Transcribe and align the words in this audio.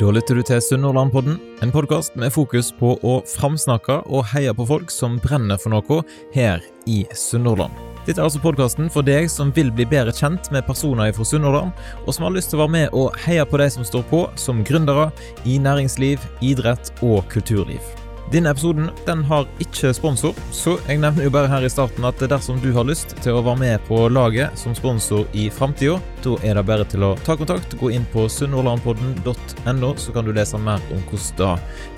Da 0.00 0.08
lytter 0.08 0.38
du 0.38 0.40
til 0.48 0.62
Sunnhordlandpodden, 0.64 1.34
en 1.60 1.72
podkast 1.74 2.14
med 2.16 2.32
fokus 2.32 2.70
på 2.72 2.94
å 3.04 3.18
framsnakke 3.28 3.98
og 4.08 4.24
heie 4.30 4.54
på 4.56 4.64
folk 4.64 4.88
som 4.88 5.18
brenner 5.20 5.60
for 5.60 5.74
noe 5.74 5.98
her 6.32 6.64
i 6.88 7.02
Sunnhordland. 7.12 7.76
Dette 8.06 8.16
er 8.16 8.24
altså 8.24 8.40
podkasten 8.40 8.88
for 8.88 9.04
deg 9.04 9.28
som 9.28 9.52
vil 9.52 9.68
bli 9.68 9.84
bedre 9.84 10.16
kjent 10.16 10.48
med 10.56 10.64
personer 10.64 11.12
fra 11.12 11.28
Sunnhordland, 11.28 11.76
og 12.06 12.16
som 12.16 12.24
har 12.24 12.32
lyst 12.32 12.48
til 12.48 12.62
å 12.62 12.64
være 12.64 12.76
med 12.78 12.96
og 12.96 13.18
heie 13.26 13.44
på 13.44 13.60
de 13.60 13.68
som 13.76 13.84
står 13.84 14.08
på 14.08 14.24
som 14.40 14.64
gründere 14.64 15.10
i 15.44 15.60
næringsliv, 15.60 16.24
idrett 16.40 16.94
og 17.04 17.20
kulturliv. 17.28 17.84
Denne 18.30 18.50
episoden 18.50 18.90
den 19.06 19.24
har 19.26 19.48
ikke 19.58 19.90
sponsor, 19.94 20.36
så 20.54 20.76
jeg 20.86 21.00
nevner 21.02 21.26
jo 21.26 21.32
bare 21.34 21.50
her 21.50 21.64
i 21.66 21.70
starten 21.72 22.04
at 22.06 22.20
dersom 22.30 22.60
du 22.62 22.68
har 22.76 22.86
lyst 22.86 23.16
til 23.24 23.34
å 23.34 23.42
være 23.42 23.58
med 23.58 23.82
på 23.88 24.04
laget 24.06 24.54
som 24.58 24.76
sponsor 24.78 25.26
i 25.34 25.48
framtida, 25.50 25.96
da 26.22 26.36
er 26.46 26.54
det 26.54 26.64
bare 26.68 26.86
til 26.86 27.08
å 27.08 27.16
ta 27.26 27.34
kontakt. 27.40 27.74
Gå 27.80 27.90
inn 27.90 28.06
på 28.12 28.28
sunnhordlandpodden.no, 28.30 29.90
så 29.98 30.14
kan 30.14 30.28
du 30.28 30.32
lese 30.36 30.62
mer 30.62 30.78
om 30.94 31.02
hvordan 31.10 31.42
det 31.42 31.52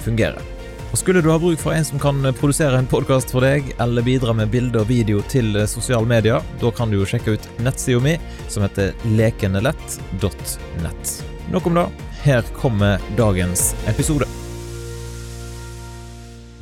fungerer. 0.06 0.40
Og 0.92 0.98
Skulle 1.00 1.20
du 1.24 1.30
ha 1.32 1.38
bruk 1.40 1.60
for 1.60 1.76
en 1.76 1.84
som 1.88 2.00
kan 2.00 2.20
produsere 2.40 2.80
en 2.80 2.88
podkast 2.88 3.32
for 3.32 3.44
deg, 3.44 3.68
eller 3.80 4.04
bidra 4.04 4.32
med 4.36 4.52
bilde 4.52 4.80
og 4.80 4.88
video 4.88 5.20
til 5.28 5.56
sosiale 5.68 6.08
medier, 6.08 6.44
da 6.60 6.72
kan 6.72 6.92
du 6.92 7.00
jo 7.00 7.08
sjekke 7.08 7.36
ut 7.36 7.48
nettsida 7.64 8.00
mi, 8.04 8.16
som 8.48 8.64
heter 8.64 8.92
lekenelett.nett. 9.16 11.16
Nok 11.52 11.68
om 11.68 11.80
det. 11.80 11.88
Her 12.22 12.46
kommer 12.56 13.02
dagens 13.18 13.72
episode. 13.90 14.41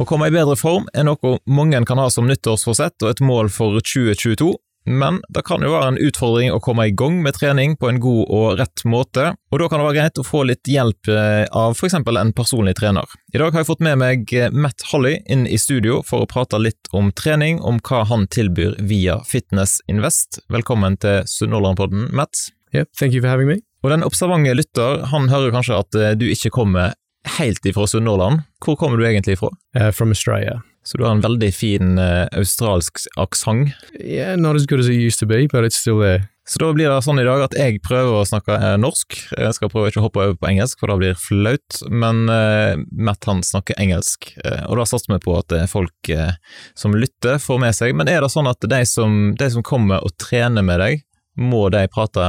Å 0.00 0.06
komme 0.08 0.30
i 0.30 0.32
bedre 0.32 0.54
form 0.56 0.86
er 0.96 1.04
noe 1.04 1.36
mange 1.44 1.76
kan 1.84 2.00
ha 2.00 2.06
som 2.08 2.24
nyttårsforsett 2.24 3.04
og 3.04 3.10
et 3.10 3.20
mål 3.20 3.50
for 3.52 3.76
2022, 3.84 4.54
men 4.88 5.18
det 5.28 5.42
kan 5.44 5.60
jo 5.60 5.74
være 5.74 5.90
en 5.90 5.98
utfordring 6.00 6.54
å 6.54 6.60
komme 6.64 6.86
i 6.88 6.94
gang 6.96 7.18
med 7.20 7.36
trening 7.36 7.74
på 7.76 7.90
en 7.90 7.98
god 8.00 8.22
og 8.32 8.54
rett 8.62 8.84
måte, 8.88 9.26
og 9.52 9.60
da 9.60 9.68
kan 9.68 9.82
det 9.82 9.88
være 9.90 9.98
greit 9.98 10.22
å 10.22 10.24
få 10.24 10.46
litt 10.48 10.70
hjelp 10.72 11.10
eh, 11.12 11.44
av 11.52 11.76
eksempel 11.76 12.16
en 12.16 12.32
personlig 12.32 12.78
trener. 12.80 13.12
I 13.34 13.42
dag 13.42 13.52
har 13.52 13.60
jeg 13.60 13.68
fått 13.68 13.84
med 13.84 14.00
meg 14.00 14.32
eh, 14.32 14.48
Matt 14.48 14.86
Holly 14.88 15.18
inn 15.28 15.44
i 15.44 15.60
studio 15.60 16.00
for 16.08 16.24
å 16.24 16.30
prate 16.30 16.56
litt 16.56 16.88
om 16.96 17.12
trening, 17.12 17.60
om 17.60 17.82
hva 17.84 18.06
han 18.08 18.24
tilbyr 18.32 18.78
via 18.80 19.18
Fitness 19.28 19.82
Invest. 19.84 20.40
Velkommen 20.48 20.96
til 21.04 21.28
Sunnhordlandpodden, 21.28 22.08
Matt. 22.16 22.48
Yep, 22.72 22.94
thank 22.96 23.12
you 23.12 23.20
for 23.20 23.28
having 23.28 23.52
me. 23.52 23.60
Og 23.84 23.92
den 23.92 24.04
observante 24.04 24.56
lytter, 24.56 25.04
han 25.12 25.28
hører 25.28 25.52
kanskje 25.52 25.84
at 25.84 26.00
eh, 26.00 26.16
du 26.16 26.24
ikke 26.32 26.56
kommer 26.56 26.96
helt 27.38 27.66
ifra 27.66 27.86
Sunnhordland. 27.86 28.42
Hvor 28.64 28.76
kommer 28.76 28.98
du 28.98 29.06
egentlig 29.06 29.38
ifra? 29.38 29.50
Uh, 29.78 29.90
from 29.90 30.10
Australia. 30.14 30.60
Så 30.84 30.98
du 30.98 31.04
har 31.04 31.12
en 31.12 31.24
veldig 31.24 31.52
fin 31.54 31.98
uh, 31.98 32.26
australsk 32.32 33.02
aksent? 33.20 33.74
Yeah, 34.00 34.36
not 34.36 34.56
as 34.56 34.66
good 34.66 34.80
as 34.80 34.88
it 34.88 34.96
used 34.96 35.20
to 35.20 35.26
be, 35.26 35.46
but 35.46 35.64
it's 35.64 35.76
still 35.76 36.00
there. 36.00 36.28
Så 36.50 36.58
da 36.58 36.72
blir 36.74 36.88
det 36.90 37.02
sånn 37.06 37.20
i 37.22 37.24
dag 37.26 37.44
at 37.44 37.52
jeg 37.54 37.78
prøver 37.84 38.16
å 38.16 38.26
snakke 38.26 38.56
eh, 38.56 38.72
norsk. 38.82 39.14
Jeg 39.38 39.54
skal 39.54 39.70
prøve 39.70 39.92
ikke 39.92 40.00
å 40.00 40.06
hoppe 40.08 40.22
over 40.24 40.38
på 40.40 40.48
engelsk, 40.48 40.80
for 40.80 40.90
det 40.90 40.96
blir 40.98 41.20
flaut. 41.20 41.76
Men 41.94 42.24
eh, 42.32 42.80
Matt 42.90 43.28
han 43.30 43.44
snakker 43.46 43.78
engelsk, 43.78 44.32
eh, 44.42 44.64
og 44.66 44.80
da 44.80 44.86
satser 44.90 45.14
vi 45.14 45.20
på 45.22 45.36
at 45.38 45.46
det 45.52 45.60
er 45.62 45.70
folk 45.70 46.10
eh, 46.10 46.32
som 46.74 46.96
lytter, 46.98 47.38
får 47.38 47.60
med 47.62 47.76
seg. 47.78 47.94
Men 47.94 48.10
er 48.10 48.24
det 48.24 48.32
sånn 48.34 48.50
at 48.50 48.66
de 48.66 48.80
som, 48.88 49.20
de 49.38 49.50
som 49.54 49.62
kommer 49.62 50.02
og 50.02 50.16
trener 50.18 50.66
med 50.66 50.82
deg, 50.82 51.04
må 51.38 51.68
de 51.70 51.84
prate 51.92 52.26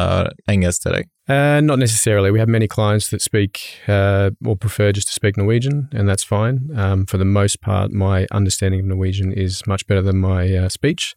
engelsk 0.53 0.85
til 0.85 0.99
deg? 0.99 1.09
Uh, 1.31 1.61
not 1.61 1.79
necessarily. 1.79 2.29
We 2.29 2.39
have 2.39 2.49
many 2.49 2.67
clients 2.67 3.09
that 3.11 3.21
speak 3.21 3.79
uh, 3.87 4.31
or 4.45 4.57
prefer 4.57 4.91
just 4.91 5.07
to 5.07 5.13
speak 5.13 5.37
Norwegian, 5.37 5.87
and 5.93 6.09
that's 6.09 6.25
fine. 6.25 6.69
Um, 6.75 7.05
for 7.05 7.17
the 7.17 7.23
most 7.23 7.61
part, 7.61 7.91
my 7.93 8.27
understanding 8.31 8.81
of 8.81 8.85
Norwegian 8.85 9.31
is 9.31 9.65
much 9.65 9.87
better 9.87 10.01
than 10.01 10.17
my 10.17 10.53
uh, 10.53 10.67
speech. 10.67 11.15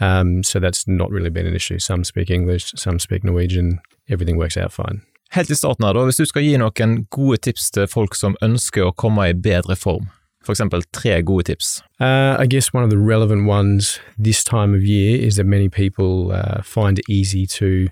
Um, 0.00 0.42
so 0.42 0.58
that's 0.58 0.88
not 0.88 1.08
really 1.12 1.30
been 1.30 1.46
an 1.46 1.54
issue. 1.54 1.78
Some 1.78 2.02
speak 2.02 2.30
English, 2.30 2.72
some 2.74 2.98
speak 2.98 3.22
Norwegian. 3.22 3.78
Everything 4.08 4.38
works 4.38 4.56
out 4.56 4.72
fine. 4.72 5.02
Helt 5.30 5.50
i 5.50 5.54
starten 5.54 5.86
her, 5.86 5.92
da, 5.94 6.02
hvis 6.02 6.18
du 6.18 6.26
skal 6.26 6.42
gi 6.42 6.58
noen 6.58 7.06
gode 7.14 7.38
tips 7.46 7.70
til 7.70 7.86
folk 7.86 8.18
som 8.18 8.34
ønsker 8.42 8.88
å 8.88 8.92
komme 8.98 9.28
i 9.30 9.38
bedre 9.38 9.78
form, 9.78 10.10
for 10.42 10.54
eksempel 10.54 10.82
tre 10.90 11.20
gode 11.22 11.46
tips? 11.46 11.78
Uh, 12.00 12.34
I 12.42 12.46
guess 12.50 12.72
one 12.74 12.82
of 12.82 12.90
the 12.90 12.98
relevant 12.98 13.46
ones 13.46 14.00
this 14.18 14.42
time 14.42 14.74
of 14.74 14.82
year 14.82 15.14
is 15.14 15.36
that 15.36 15.46
many 15.46 15.68
people 15.68 16.32
uh, 16.32 16.62
find 16.62 16.98
it 16.98 17.06
easy 17.08 17.46
to 17.58 17.86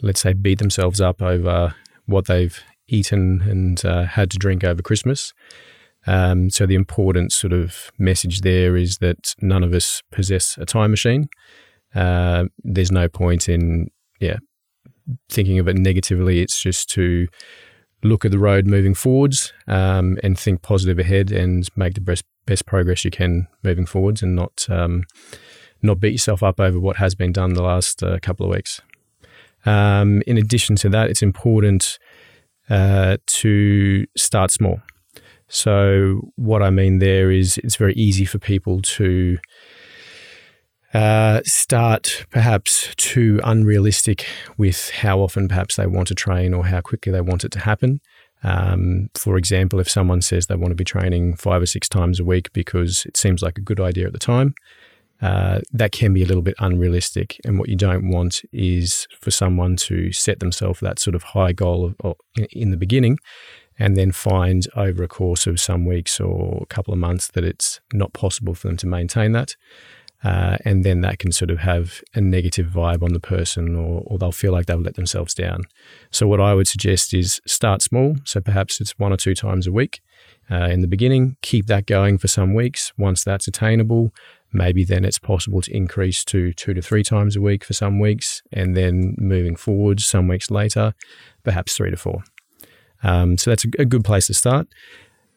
let's 0.00 0.20
say, 0.20 0.32
beat 0.32 0.58
themselves 0.58 1.00
up 1.00 1.20
over 1.20 1.74
what 2.06 2.26
they've 2.26 2.58
eaten 2.88 3.42
and 3.42 3.84
uh, 3.84 4.04
had 4.04 4.30
to 4.30 4.38
drink 4.38 4.64
over 4.64 4.82
Christmas. 4.82 5.32
Um, 6.06 6.50
so 6.50 6.66
the 6.66 6.74
important 6.74 7.32
sort 7.32 7.52
of 7.52 7.90
message 7.98 8.40
there 8.40 8.76
is 8.76 8.98
that 8.98 9.34
none 9.40 9.62
of 9.62 9.72
us 9.72 10.02
possess 10.10 10.58
a 10.58 10.66
time 10.66 10.90
machine. 10.90 11.28
Uh, 11.94 12.44
there's 12.64 12.90
no 12.90 13.08
point 13.08 13.48
in 13.48 13.88
yeah 14.18 14.38
thinking 15.28 15.58
of 15.58 15.68
it 15.68 15.76
negatively. 15.76 16.40
It's 16.40 16.60
just 16.60 16.88
to 16.90 17.28
look 18.02 18.24
at 18.24 18.30
the 18.30 18.38
road 18.38 18.66
moving 18.66 18.94
forwards 18.94 19.52
um, 19.68 20.18
and 20.24 20.38
think 20.38 20.62
positive 20.62 20.98
ahead 20.98 21.30
and 21.30 21.68
make 21.76 21.94
the 21.94 22.00
best 22.00 22.24
best 22.46 22.66
progress 22.66 23.04
you 23.04 23.10
can 23.10 23.46
moving 23.62 23.86
forwards 23.86 24.22
and 24.22 24.34
not 24.34 24.66
um, 24.68 25.04
not 25.82 26.00
beat 26.00 26.12
yourself 26.12 26.42
up 26.42 26.58
over 26.58 26.80
what 26.80 26.96
has 26.96 27.14
been 27.14 27.32
done 27.32 27.54
the 27.54 27.62
last 27.62 28.02
uh, 28.02 28.18
couple 28.20 28.46
of 28.46 28.50
weeks. 28.50 28.80
Um, 29.64 30.22
in 30.26 30.36
addition 30.38 30.76
to 30.76 30.88
that, 30.90 31.10
it's 31.10 31.22
important 31.22 31.98
uh, 32.68 33.18
to 33.26 34.06
start 34.16 34.50
small. 34.50 34.80
So, 35.48 36.32
what 36.36 36.62
I 36.62 36.70
mean 36.70 36.98
there 36.98 37.30
is 37.30 37.58
it's 37.58 37.76
very 37.76 37.94
easy 37.94 38.24
for 38.24 38.38
people 38.38 38.80
to 38.82 39.38
uh, 40.94 41.40
start 41.44 42.26
perhaps 42.30 42.94
too 42.96 43.40
unrealistic 43.44 44.26
with 44.56 44.90
how 44.90 45.20
often 45.20 45.48
perhaps 45.48 45.76
they 45.76 45.86
want 45.86 46.08
to 46.08 46.14
train 46.14 46.52
or 46.54 46.66
how 46.66 46.80
quickly 46.80 47.12
they 47.12 47.20
want 47.20 47.44
it 47.44 47.52
to 47.52 47.60
happen. 47.60 48.00
Um, 48.42 49.08
for 49.14 49.36
example, 49.36 49.78
if 49.78 49.88
someone 49.88 50.20
says 50.20 50.46
they 50.46 50.56
want 50.56 50.70
to 50.70 50.76
be 50.76 50.84
training 50.84 51.36
five 51.36 51.62
or 51.62 51.66
six 51.66 51.88
times 51.88 52.18
a 52.18 52.24
week 52.24 52.52
because 52.52 53.06
it 53.06 53.16
seems 53.16 53.42
like 53.42 53.56
a 53.56 53.62
good 53.62 53.80
idea 53.80 54.06
at 54.06 54.12
the 54.12 54.18
time, 54.18 54.54
uh, 55.22 55.60
that 55.72 55.92
can 55.92 56.12
be 56.12 56.22
a 56.22 56.26
little 56.26 56.42
bit 56.42 56.56
unrealistic. 56.58 57.40
And 57.44 57.58
what 57.58 57.68
you 57.68 57.76
don't 57.76 58.10
want 58.10 58.42
is 58.52 59.06
for 59.20 59.30
someone 59.30 59.76
to 59.76 60.12
set 60.12 60.40
themselves 60.40 60.80
that 60.80 60.98
sort 60.98 61.14
of 61.14 61.22
high 61.22 61.52
goal 61.52 61.84
of, 61.84 61.94
of, 62.00 62.16
in 62.50 62.70
the 62.72 62.76
beginning 62.76 63.18
and 63.78 63.96
then 63.96 64.10
find 64.10 64.66
over 64.76 65.04
a 65.04 65.08
course 65.08 65.46
of 65.46 65.60
some 65.60 65.86
weeks 65.86 66.20
or 66.20 66.58
a 66.62 66.66
couple 66.66 66.92
of 66.92 66.98
months 66.98 67.28
that 67.28 67.44
it's 67.44 67.80
not 67.92 68.12
possible 68.12 68.54
for 68.54 68.66
them 68.66 68.76
to 68.78 68.86
maintain 68.86 69.30
that. 69.32 69.54
Uh, 70.24 70.56
and 70.64 70.84
then 70.84 71.00
that 71.00 71.18
can 71.18 71.32
sort 71.32 71.50
of 71.50 71.58
have 71.58 72.00
a 72.14 72.20
negative 72.20 72.66
vibe 72.66 73.02
on 73.02 73.12
the 73.12 73.18
person 73.18 73.74
or, 73.74 74.02
or, 74.06 74.18
they'll 74.18 74.30
feel 74.30 74.52
like 74.52 74.66
they've 74.66 74.78
let 74.78 74.94
themselves 74.94 75.34
down. 75.34 75.62
So, 76.12 76.28
what 76.28 76.40
I 76.40 76.54
would 76.54 76.68
suggest 76.68 77.12
is 77.12 77.40
start 77.44 77.82
small. 77.82 78.14
So, 78.24 78.40
perhaps 78.40 78.80
it's 78.80 78.96
one 79.00 79.12
or 79.12 79.16
two 79.16 79.34
times 79.34 79.66
a 79.66 79.72
week 79.72 80.00
uh, 80.50 80.68
in 80.70 80.80
the 80.80 80.86
beginning, 80.86 81.36
keep 81.42 81.66
that 81.66 81.86
going 81.86 82.18
for 82.18 82.28
some 82.28 82.54
weeks. 82.54 82.92
Once 82.98 83.24
that's 83.24 83.48
attainable, 83.48 84.12
maybe 84.52 84.84
then 84.84 85.04
it's 85.04 85.18
possible 85.18 85.60
to 85.62 85.76
increase 85.76 86.24
to 86.26 86.52
two 86.52 86.74
to 86.74 86.82
three 86.82 87.02
times 87.02 87.36
a 87.36 87.40
week 87.40 87.64
for 87.64 87.72
some 87.72 87.98
weeks, 87.98 88.42
and 88.52 88.76
then 88.76 89.14
moving 89.18 89.56
forward, 89.56 90.00
some 90.00 90.28
weeks 90.28 90.50
later, 90.50 90.94
perhaps 91.42 91.76
three 91.76 91.90
to 91.90 91.96
four. 91.96 92.22
Um, 93.02 93.36
so 93.36 93.50
that's 93.50 93.64
a, 93.64 93.68
a, 93.80 93.84
good 93.84 94.04
place 94.04 94.28
to 94.28 94.34
start. 94.34 94.68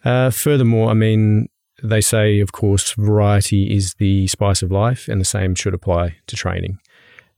Uh, 0.03 0.29
furthermore, 0.29 0.91
I 0.91 0.93
mean, 0.93 1.49
they 1.81 2.01
say, 2.01 2.39
of 2.39 2.51
course, 2.51 2.93
variety 2.93 3.75
is 3.75 3.95
the 3.95 4.27
spice 4.27 4.61
of 4.61 4.71
life, 4.71 5.07
and 5.07 5.19
the 5.19 5.25
same 5.25 5.55
should 5.55 5.73
apply 5.73 6.17
to 6.27 6.35
training. 6.35 6.79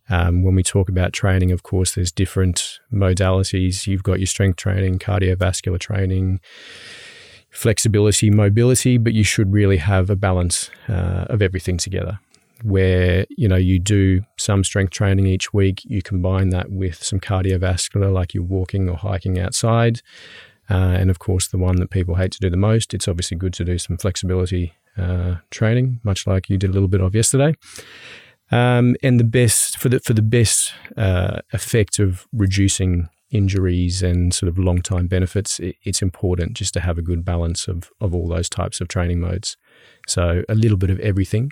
Um, 0.09 0.43
when 0.43 0.55
we 0.55 0.63
talk 0.63 0.89
about 0.89 1.11
training, 1.13 1.51
of 1.51 1.63
course, 1.63 1.95
there's 1.95 2.11
different 2.11 2.79
modalities. 2.93 3.87
You've 3.87 4.03
got 4.03 4.19
your 4.19 4.27
strength 4.27 4.57
training, 4.57 4.99
cardiovascular 4.99 5.79
training, 5.79 6.39
flexibility, 7.49 8.29
mobility, 8.29 8.97
but 8.97 9.13
you 9.13 9.23
should 9.23 9.51
really 9.53 9.77
have 9.77 10.09
a 10.09 10.15
balance 10.15 10.69
uh, 10.87 11.25
of 11.29 11.41
everything 11.41 11.77
together. 11.77 12.19
Where 12.63 13.27
you 13.29 13.47
know 13.47 13.55
you 13.55 13.77
do 13.77 14.23
some 14.37 14.63
strength 14.63 14.91
training 14.91 15.27
each 15.27 15.53
week, 15.53 15.83
you 15.85 16.01
combine 16.01 16.49
that 16.49 16.71
with 16.71 17.03
some 17.03 17.19
cardiovascular, 17.19 18.11
like 18.11 18.33
you're 18.33 18.43
walking 18.43 18.89
or 18.89 18.97
hiking 18.97 19.37
outside, 19.37 20.01
uh, 20.69 20.97
and 20.99 21.11
of 21.11 21.19
course 21.19 21.47
the 21.47 21.59
one 21.59 21.75
that 21.75 21.91
people 21.91 22.15
hate 22.15 22.31
to 22.31 22.39
do 22.39 22.49
the 22.49 22.57
most. 22.57 22.95
It's 22.95 23.07
obviously 23.07 23.37
good 23.37 23.53
to 23.53 23.63
do 23.63 23.77
some 23.77 23.97
flexibility 23.97 24.73
uh, 24.97 25.35
training, 25.51 25.99
much 26.03 26.25
like 26.25 26.49
you 26.49 26.57
did 26.57 26.71
a 26.71 26.73
little 26.73 26.87
bit 26.87 27.01
of 27.01 27.13
yesterday. 27.13 27.53
Um, 28.49 28.95
and 29.03 29.19
the 29.19 29.25
best 29.25 29.77
for 29.77 29.89
the 29.89 29.99
for 29.99 30.13
the 30.13 30.21
best 30.21 30.73
uh, 30.95 31.41
effect 31.53 31.99
of 31.99 32.27
reducing 32.31 33.09
injuries 33.31 34.03
and 34.03 34.33
sort 34.33 34.49
of 34.49 34.57
long 34.57 34.81
time 34.81 35.07
benefits, 35.07 35.59
it's 35.83 36.01
important 36.01 36.53
just 36.53 36.73
to 36.73 36.79
have 36.79 36.97
a 36.97 37.01
good 37.01 37.25
balance 37.25 37.67
of, 37.67 37.89
of 37.99 38.13
all 38.15 38.27
those 38.27 38.49
types 38.49 38.81
of 38.81 38.87
training 38.87 39.19
modes. 39.19 39.57
So, 40.07 40.43
a 40.49 40.55
little 40.55 40.77
bit 40.77 40.89
of 40.89 40.99
everything, 40.99 41.51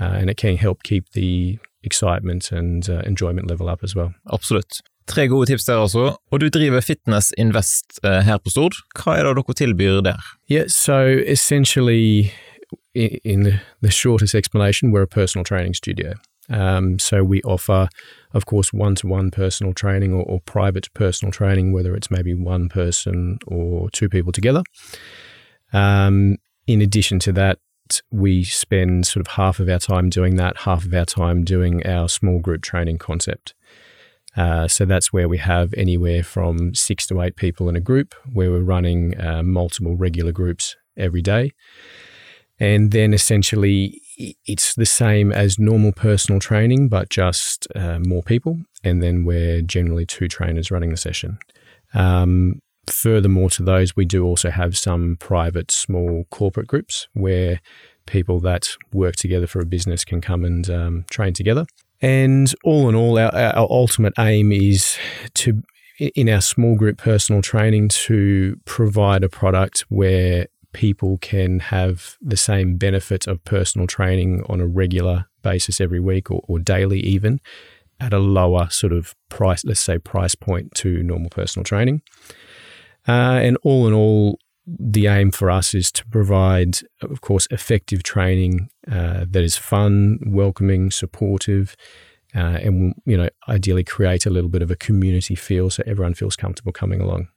uh, 0.00 0.04
and 0.04 0.30
it 0.30 0.36
can 0.36 0.56
help 0.56 0.82
keep 0.82 1.10
the 1.12 1.58
excitement 1.82 2.52
and 2.52 2.88
uh, 2.88 3.02
enjoyment 3.04 3.48
level 3.48 3.68
up 3.68 3.82
as 3.82 3.94
well. 3.94 4.14
Absolutt. 4.32 4.80
Tre 5.06 5.28
gode 5.28 5.46
tips 5.46 5.64
der 5.64 5.76
altså, 5.76 6.16
og 6.30 6.40
du 6.40 6.48
driver 6.48 6.80
Fitness 6.80 7.34
Invest 7.38 8.00
uh, 8.04 8.10
her 8.10 8.38
på 8.38 8.50
Stord. 8.50 8.72
Hva 8.94 9.18
er 9.18 9.24
det 9.26 9.42
dere 9.42 9.54
tilbyr 9.54 10.00
der? 10.00 10.20
Yeah, 10.50 10.68
so 10.68 11.06
essentially, 11.26 12.30
in, 12.94 13.18
in 13.24 13.60
the 13.82 13.90
shortest 13.90 14.34
explanation, 14.34 14.92
we're 14.92 15.02
a 15.02 15.06
personal 15.06 15.44
training 15.44 15.74
studio. 15.74 16.14
Um, 16.52 16.98
so 16.98 17.24
we 17.24 17.40
offer, 17.42 17.88
of 18.32 18.46
course, 18.46 18.72
one 18.72 18.94
to 18.96 19.06
one 19.06 19.30
personal 19.30 19.72
training 19.72 20.12
or, 20.12 20.22
or, 20.22 20.40
private 20.40 20.92
personal 20.92 21.32
training, 21.32 21.72
whether 21.72 21.94
it's 21.94 22.10
maybe 22.10 22.34
one 22.34 22.68
person 22.68 23.38
or 23.46 23.88
two 23.90 24.08
people 24.08 24.32
together. 24.32 24.62
Um, 25.72 26.36
in 26.66 26.82
addition 26.82 27.18
to 27.20 27.32
that, 27.32 27.58
we 28.10 28.44
spend 28.44 29.06
sort 29.06 29.26
of 29.26 29.32
half 29.32 29.60
of 29.60 29.68
our 29.68 29.78
time 29.78 30.10
doing 30.10 30.36
that, 30.36 30.58
half 30.58 30.84
of 30.84 30.94
our 30.94 31.04
time 31.04 31.42
doing 31.42 31.86
our 31.86 32.08
small 32.08 32.38
group 32.38 32.62
training 32.62 32.98
concept. 32.98 33.54
Uh, 34.36 34.66
so 34.66 34.84
that's 34.84 35.12
where 35.12 35.28
we 35.28 35.38
have 35.38 35.74
anywhere 35.76 36.22
from 36.22 36.74
six 36.74 37.06
to 37.06 37.20
eight 37.20 37.36
people 37.36 37.68
in 37.68 37.76
a 37.76 37.80
group, 37.80 38.14
where 38.32 38.50
we're 38.50 38.62
running 38.62 39.18
uh, 39.20 39.42
multiple 39.42 39.96
regular 39.96 40.32
groups 40.32 40.76
every 40.96 41.22
day. 41.22 41.52
And 42.62 42.92
then 42.92 43.12
essentially, 43.12 44.00
it's 44.46 44.76
the 44.76 44.86
same 44.86 45.32
as 45.32 45.58
normal 45.58 45.90
personal 45.90 46.38
training, 46.38 46.88
but 46.88 47.08
just 47.08 47.66
uh, 47.74 47.98
more 47.98 48.22
people. 48.22 48.60
And 48.84 49.02
then 49.02 49.24
we're 49.24 49.62
generally 49.62 50.06
two 50.06 50.28
trainers 50.28 50.70
running 50.70 50.90
the 50.90 50.96
session. 50.96 51.38
Um, 51.92 52.62
furthermore 52.88 53.50
to 53.50 53.64
those, 53.64 53.96
we 53.96 54.04
do 54.04 54.24
also 54.24 54.50
have 54.50 54.78
some 54.78 55.16
private, 55.18 55.72
small 55.72 56.24
corporate 56.30 56.68
groups 56.68 57.08
where 57.14 57.60
people 58.06 58.38
that 58.42 58.68
work 58.92 59.16
together 59.16 59.48
for 59.48 59.60
a 59.60 59.66
business 59.66 60.04
can 60.04 60.20
come 60.20 60.44
and 60.44 60.70
um, 60.70 61.04
train 61.10 61.32
together. 61.32 61.66
And 62.00 62.54
all 62.62 62.88
in 62.88 62.94
all, 62.94 63.18
our, 63.18 63.34
our 63.34 63.66
ultimate 63.68 64.12
aim 64.20 64.52
is 64.52 64.96
to, 65.34 65.64
in 65.98 66.28
our 66.28 66.40
small 66.40 66.76
group 66.76 66.98
personal 66.98 67.42
training, 67.42 67.88
to 67.88 68.60
provide 68.66 69.24
a 69.24 69.28
product 69.28 69.80
where 69.88 70.46
people 70.72 71.18
can 71.18 71.60
have 71.60 72.16
the 72.20 72.36
same 72.36 72.76
benefits 72.76 73.26
of 73.26 73.44
personal 73.44 73.86
training 73.86 74.42
on 74.48 74.60
a 74.60 74.66
regular 74.66 75.26
basis 75.42 75.80
every 75.80 76.00
week 76.00 76.30
or, 76.30 76.42
or 76.48 76.58
daily, 76.58 77.00
even 77.00 77.40
at 78.00 78.12
a 78.12 78.18
lower 78.18 78.68
sort 78.70 78.92
of 78.92 79.14
price, 79.28 79.64
let's 79.64 79.80
say 79.80 79.98
price 79.98 80.34
point 80.34 80.74
to 80.74 81.02
normal 81.02 81.30
personal 81.30 81.64
training. 81.64 82.02
Uh, 83.06 83.40
and 83.42 83.56
all 83.62 83.86
in 83.86 83.92
all, 83.92 84.38
the 84.66 85.08
aim 85.08 85.30
for 85.30 85.50
us 85.50 85.74
is 85.74 85.90
to 85.90 86.06
provide, 86.06 86.78
of 87.00 87.20
course, 87.20 87.48
effective 87.50 88.02
training 88.02 88.68
uh, 88.90 89.24
that 89.28 89.42
is 89.42 89.56
fun, 89.56 90.18
welcoming, 90.24 90.90
supportive, 90.90 91.76
uh, 92.34 92.58
and 92.62 92.94
you 93.04 93.16
know, 93.16 93.28
ideally 93.48 93.84
create 93.84 94.24
a 94.24 94.30
little 94.30 94.48
bit 94.48 94.62
of 94.62 94.70
a 94.70 94.76
community 94.76 95.34
feel 95.34 95.68
so 95.68 95.82
everyone 95.86 96.14
feels 96.14 96.36
comfortable 96.36 96.72
coming 96.72 97.00
along. 97.00 97.28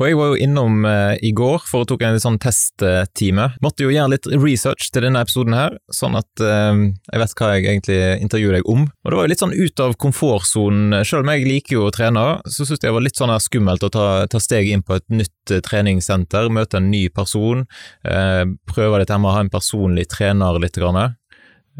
Og 0.00 0.06
Jeg 0.08 0.16
var 0.16 0.30
jo 0.30 0.36
innom 0.40 0.84
eh, 0.88 1.18
i 1.28 1.30
går 1.36 1.66
for 1.68 1.84
å 1.84 1.86
tok 1.88 2.00
en 2.06 2.16
sånn 2.22 2.38
testtime. 2.40 3.50
Måtte 3.60 3.84
jo 3.84 3.90
gjøre 3.92 4.14
litt 4.14 4.28
research 4.32 4.86
til 4.94 5.04
denne 5.04 5.20
episoden 5.20 5.52
her, 5.52 5.76
sånn 5.92 6.16
at 6.16 6.40
eh, 6.40 6.78
jeg 6.88 7.20
vet 7.20 7.34
hva 7.36 7.50
jeg 7.52 7.66
egentlig 7.66 7.98
intervjuer 8.24 8.56
deg 8.56 8.70
om. 8.72 8.86
Og 8.88 9.12
Det 9.12 9.18
var 9.18 9.28
jo 9.28 9.32
litt 9.34 9.44
sånn 9.44 9.52
ut 9.52 9.82
av 9.84 9.96
komfortsonen. 10.00 10.96
Selv 11.04 11.26
om 11.26 11.32
jeg 11.34 11.44
liker 11.44 11.76
jo 11.76 11.82
å 11.84 11.92
trene, 11.92 12.22
så 12.46 12.64
syntes 12.64 12.78
jeg 12.78 12.86
det 12.86 12.94
var 12.96 13.04
litt 13.04 13.20
sånn 13.20 13.34
skummelt 13.44 13.84
å 13.84 13.92
ta, 13.92 14.06
ta 14.32 14.40
steg 14.40 14.70
inn 14.72 14.86
på 14.86 14.96
et 14.96 15.06
nytt 15.12 15.52
eh, 15.52 15.60
treningssenter, 15.68 16.48
møte 16.48 16.80
en 16.80 16.88
ny 16.88 17.02
person, 17.12 17.66
eh, 18.08 18.46
prøve 18.72 19.02
dette 19.04 19.20
med 19.20 19.28
å 19.28 19.36
ha 19.36 19.44
en 19.44 19.52
personlig 19.52 20.08
trener 20.16 20.56
litt. 20.64 20.80
Grann. 20.80 20.96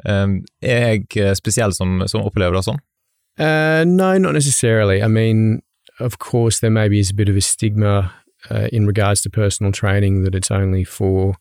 Eh, 0.05 0.37
er 0.61 0.87
jeg 0.91 1.09
eh, 1.17 1.33
spesiell 1.39 1.73
som, 1.73 2.03
som 2.11 2.29
opplever 2.29 2.59
det 2.59 2.67
sånn? 2.69 2.85
Uh, 3.41 3.87
no, 3.89 4.13
not 4.19 4.35
necessarily. 4.35 5.01
I 5.01 5.09
mean, 5.09 5.63
of 6.01 6.19
course, 6.19 6.61
there 6.61 6.71
maybe 6.71 6.99
is 6.99 7.11
a 7.11 7.15
bit 7.15 7.29
of 7.29 7.37
a 7.37 7.41
stigma 7.41 8.13
uh, 8.51 8.69
in 8.73 8.87
regards 8.87 9.21
to 9.23 9.31
personal 9.31 9.73
training 9.73 10.23
that 10.25 10.35
it's 10.35 10.51
only 10.51 10.85
for, 10.85 11.37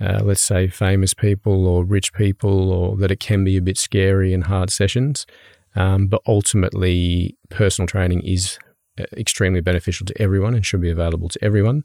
uh, 0.00 0.20
let's 0.22 0.42
say, 0.42 0.68
famous 0.68 1.14
people 1.14 1.66
or 1.66 1.84
rich 1.84 2.12
people, 2.12 2.72
or 2.72 2.96
that 2.96 3.10
it 3.10 3.20
can 3.20 3.44
be 3.44 3.56
a 3.56 3.62
bit 3.62 3.78
scary 3.78 4.32
and 4.32 4.44
hard 4.44 4.70
sessions. 4.70 5.26
Um, 5.74 6.06
but 6.06 6.22
ultimately, 6.26 7.36
personal 7.50 7.86
training 7.86 8.22
is 8.22 8.58
uh, 8.98 9.04
extremely 9.12 9.60
beneficial 9.60 10.06
to 10.06 10.22
everyone 10.22 10.54
and 10.54 10.64
should 10.64 10.80
be 10.80 10.90
available 10.90 11.28
to 11.28 11.44
everyone. 11.44 11.84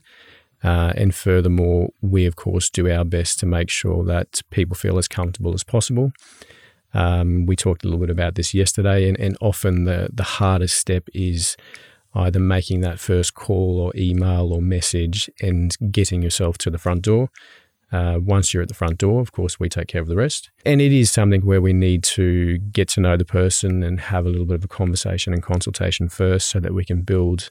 Uh, 0.63 0.93
and 0.95 1.13
furthermore, 1.13 1.89
we 2.01 2.25
of 2.25 2.35
course 2.35 2.69
do 2.69 2.89
our 2.89 3.03
best 3.03 3.39
to 3.39 3.45
make 3.45 3.69
sure 3.69 4.05
that 4.05 4.41
people 4.51 4.75
feel 4.75 4.97
as 4.97 5.07
comfortable 5.07 5.53
as 5.53 5.63
possible. 5.63 6.11
Um, 6.93 7.45
we 7.45 7.55
talked 7.55 7.83
a 7.83 7.87
little 7.87 7.99
bit 7.99 8.09
about 8.09 8.35
this 8.35 8.53
yesterday, 8.53 9.07
and, 9.07 9.19
and 9.19 9.37
often 9.41 9.85
the, 9.85 10.09
the 10.13 10.23
hardest 10.23 10.77
step 10.77 11.07
is 11.13 11.55
either 12.13 12.39
making 12.39 12.81
that 12.81 12.99
first 12.99 13.33
call 13.33 13.79
or 13.79 13.93
email 13.95 14.51
or 14.53 14.61
message 14.61 15.29
and 15.41 15.77
getting 15.91 16.21
yourself 16.21 16.57
to 16.59 16.69
the 16.69 16.77
front 16.77 17.03
door. 17.03 17.29
Uh, 17.91 18.17
once 18.21 18.53
you're 18.53 18.63
at 18.63 18.69
the 18.69 18.73
front 18.73 18.97
door, 18.97 19.19
of 19.19 19.33
course, 19.33 19.59
we 19.59 19.67
take 19.67 19.87
care 19.87 20.01
of 20.01 20.07
the 20.07 20.15
rest. 20.15 20.49
And 20.65 20.79
it 20.79 20.93
is 20.93 21.11
something 21.11 21.45
where 21.45 21.61
we 21.61 21.73
need 21.73 22.03
to 22.03 22.57
get 22.57 22.87
to 22.89 23.01
know 23.01 23.17
the 23.17 23.25
person 23.25 23.83
and 23.83 23.99
have 23.99 24.25
a 24.25 24.29
little 24.29 24.45
bit 24.45 24.55
of 24.55 24.63
a 24.63 24.69
conversation 24.69 25.33
and 25.33 25.43
consultation 25.43 26.07
first 26.07 26.49
so 26.49 26.59
that 26.61 26.73
we 26.73 26.85
can 26.85 27.01
build 27.01 27.49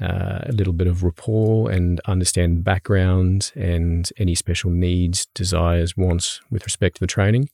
uh, 0.00 0.40
a 0.42 0.52
little 0.52 0.72
bit 0.72 0.86
of 0.86 1.02
rapport 1.02 1.70
and 1.70 2.00
understand 2.06 2.62
background 2.62 3.52
and 3.56 4.10
any 4.18 4.36
special 4.36 4.70
needs, 4.70 5.26
desires, 5.34 5.96
wants 5.96 6.40
with 6.50 6.64
respect 6.64 6.96
to 6.96 7.00
the 7.00 7.06
training. 7.06 7.48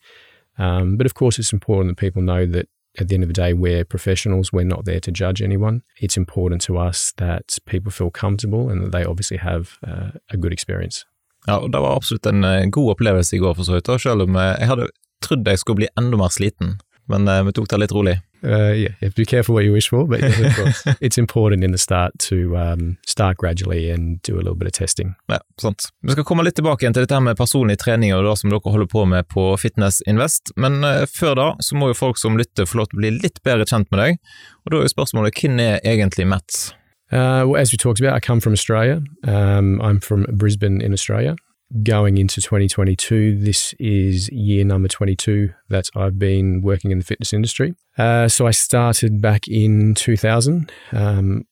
Um, 0.58 0.96
but 0.96 1.06
of 1.06 1.14
course, 1.14 1.38
it's 1.38 1.52
important 1.52 1.90
that 1.90 2.00
people 2.00 2.22
know 2.22 2.46
that 2.46 2.66
at 3.00 3.08
the 3.08 3.14
end 3.14 3.24
of 3.24 3.28
the 3.28 3.40
day, 3.44 3.52
we're 3.52 3.84
professionals. 3.84 4.52
We're 4.52 4.64
not 4.64 4.84
there 4.84 5.00
to 5.00 5.10
judge 5.12 5.40
anyone. 5.42 5.82
It's 6.00 6.16
important 6.16 6.62
to 6.62 6.78
us 6.78 7.12
that 7.18 7.58
people 7.66 7.92
feel 7.92 8.10
comfortable 8.10 8.70
and 8.70 8.82
that 8.82 8.92
they 8.92 9.04
obviously 9.04 9.36
have 9.36 9.78
uh, 9.86 10.10
a 10.30 10.36
good 10.36 10.52
experience. 10.52 11.04
Ja, 11.46 11.56
og 11.56 11.72
Det 11.72 11.80
var 11.80 11.96
absolutt 11.96 12.26
en 12.26 12.44
uh, 12.44 12.66
god 12.70 12.90
opplevelse 12.90 13.36
i 13.36 13.38
går, 13.38 13.54
for 13.54 13.62
så 13.62 13.72
vidt, 13.72 14.00
selv 14.00 14.22
om 14.22 14.36
uh, 14.36 14.42
jeg 14.58 14.66
hadde 14.66 14.88
trodd 15.22 15.48
jeg 15.48 15.58
skulle 15.58 15.76
bli 15.76 15.88
enda 15.98 16.16
mer 16.16 16.28
sliten. 16.28 16.78
Men 17.08 17.28
uh, 17.28 17.42
vi 17.46 17.52
tok 17.56 17.68
det 17.70 17.78
litt 17.84 17.92
rolig. 17.92 18.18
Uh, 18.44 18.50
yeah, 18.50 18.94
you 19.00 19.08
have 19.08 19.14
to 19.14 19.22
be 19.22 19.24
careful 19.24 19.54
what 19.54 19.64
you 19.64 19.72
wish 19.72 19.88
for, 19.88 20.06
but 20.06 20.20
yes, 20.20 20.38
of 20.38 20.56
course, 20.56 20.96
it's 21.00 21.18
important 21.18 21.64
in 21.64 21.72
the 21.72 21.78
start 21.78 22.12
to 22.18 22.56
um, 22.56 22.96
start 23.06 23.36
gradually 23.36 23.90
and 23.90 24.22
do 24.22 24.36
a 24.36 24.42
little 24.42 24.54
bit 24.54 24.68
of 24.68 24.72
testing. 24.72 25.14
Ja, 25.26 25.40
sant. 25.60 25.88
Vi 26.02 26.12
skal 26.12 26.24
komme 26.24 26.44
litt 26.46 26.54
tilbake 26.54 26.86
til 26.86 27.02
dette 27.02 27.20
med 27.20 27.36
personlig 27.36 27.80
trening 27.82 28.14
og 28.14 28.22
det 28.28 28.36
som 28.38 28.52
dere 28.52 28.74
holder 28.76 28.90
på 28.92 29.04
med 29.10 29.26
på 29.32 29.50
Fitness 29.58 30.00
Invest, 30.06 30.52
men 30.56 30.84
uh, 30.84 31.02
før 31.10 31.34
da 31.34 31.48
så 31.64 31.74
må 31.74 31.90
jo 31.90 31.98
folk 31.98 32.20
som 32.20 32.38
lytter 32.38 32.68
få 32.68 32.82
lov 32.82 32.92
til 32.92 33.00
å 33.00 33.02
bli 33.02 33.14
litt 33.18 33.42
bedre 33.42 33.66
kjent 33.66 33.90
med 33.90 34.04
deg, 34.04 34.22
og 34.62 34.70
da 34.70 34.78
er 34.78 34.86
jo 34.86 34.94
spørsmålet 34.94 35.42
hvem 35.42 35.58
er 35.64 35.80
egentlig 35.82 36.28
Mats? 36.30 36.68
Uh, 37.10 37.42
well, 37.48 37.56
as 37.56 37.72
we 37.72 37.78
talked 37.78 38.00
about, 38.00 38.14
I 38.14 38.20
come 38.20 38.38
from 38.38 38.52
Australia. 38.52 39.02
Um, 39.24 39.80
I'm 39.80 39.98
from 39.98 40.26
Brisbane 40.30 40.82
in 40.82 40.92
Australia. 40.92 41.36
Going 41.82 42.16
into 42.16 42.40
2022, 42.40 43.38
this 43.38 43.74
is 43.78 44.28
year 44.30 44.64
number 44.64 44.88
22 44.88 45.52
that 45.68 45.90
I've 45.94 46.18
been 46.18 46.62
working 46.62 46.90
in 46.90 46.98
the 46.98 47.04
fitness 47.04 47.32
industry. 47.32 47.74
Uh, 47.96 48.28
so 48.28 48.46
I 48.46 48.52
started 48.52 49.20
back 49.20 49.46
in 49.48 49.94
2000. 49.94 50.72
Um, 50.92 51.46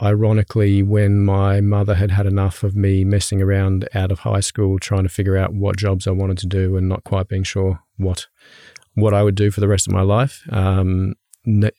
ironically, 0.00 0.82
when 0.82 1.20
my 1.20 1.60
mother 1.60 1.94
had 1.94 2.10
had 2.10 2.26
enough 2.26 2.62
of 2.62 2.74
me 2.74 3.04
messing 3.04 3.42
around 3.42 3.88
out 3.94 4.10
of 4.10 4.20
high 4.20 4.40
school, 4.40 4.78
trying 4.78 5.02
to 5.02 5.08
figure 5.08 5.36
out 5.36 5.54
what 5.54 5.76
jobs 5.76 6.06
I 6.06 6.12
wanted 6.12 6.38
to 6.38 6.46
do, 6.46 6.76
and 6.76 6.88
not 6.88 7.04
quite 7.04 7.28
being 7.28 7.44
sure 7.44 7.80
what 7.96 8.26
what 8.94 9.12
I 9.12 9.22
would 9.22 9.34
do 9.34 9.50
for 9.50 9.60
the 9.60 9.68
rest 9.68 9.86
of 9.86 9.92
my 9.92 10.02
life. 10.02 10.42
Um, 10.50 11.14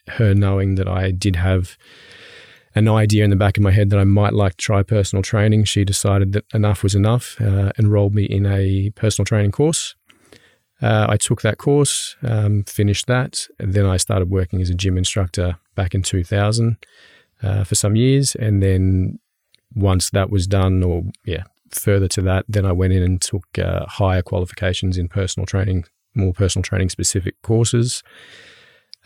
her 0.07 0.33
knowing 0.33 0.75
that 0.75 0.87
I 0.87 1.11
did 1.11 1.35
have 1.35 1.77
an 2.77 2.88
idea 2.88 3.24
in 3.24 3.29
the 3.31 3.36
back 3.36 3.57
of 3.57 3.63
my 3.63 3.72
head 3.72 3.89
that 3.89 4.00
I 4.00 4.03
might 4.03 4.34
like 4.34 4.53
to 4.57 4.63
try 4.63 4.84
personal 4.84 5.24
training, 5.24 5.63
she 5.63 5.84
decided 5.84 6.34
that 6.34 6.46
enough 6.53 6.84
was 6.84 6.93
enough, 6.93 7.39
uh, 7.41 7.72
enrolled 7.79 8.13
me 8.13 8.25
in 8.25 8.46
a 8.46 8.91
personal 8.91 9.25
training 9.25 9.51
course. 9.51 9.96
Uh, 10.79 11.07
I 11.10 11.17
took 11.17 11.41
that 11.41 11.57
course, 11.57 12.15
um, 12.22 12.63
finished 12.63 13.07
that, 13.07 13.48
and 13.60 13.74
then 13.74 13.86
I 13.86 13.98
started 13.98 14.29
working 14.29 14.62
as 14.62 14.69
a 14.69 14.75
gym 14.75 14.96
instructor 14.96 15.57
back 15.74 15.96
in 15.96 16.03
2000 16.03 16.77
uh, 17.41 17.63
for 17.63 17.74
some 17.74 17.96
years. 17.96 18.36
And 18.36 18.62
then 18.62 19.19
once 19.74 20.12
that 20.12 20.29
was 20.29 20.46
done, 20.46 20.84
or 20.84 21.03
yeah, 21.25 21.43
further 21.72 22.07
to 22.10 22.22
that, 22.24 22.46
then 22.48 22.65
I 22.65 22.74
went 22.74 22.93
in 22.93 23.01
and 23.01 23.19
took 23.19 23.57
uh, 23.57 23.88
higher 23.88 24.22
qualifications 24.22 25.00
in 25.00 25.07
personal 25.07 25.48
training, 25.48 25.86
more 26.13 26.34
personal 26.34 26.63
training 26.63 26.89
specific 26.89 27.41
courses. 27.41 28.03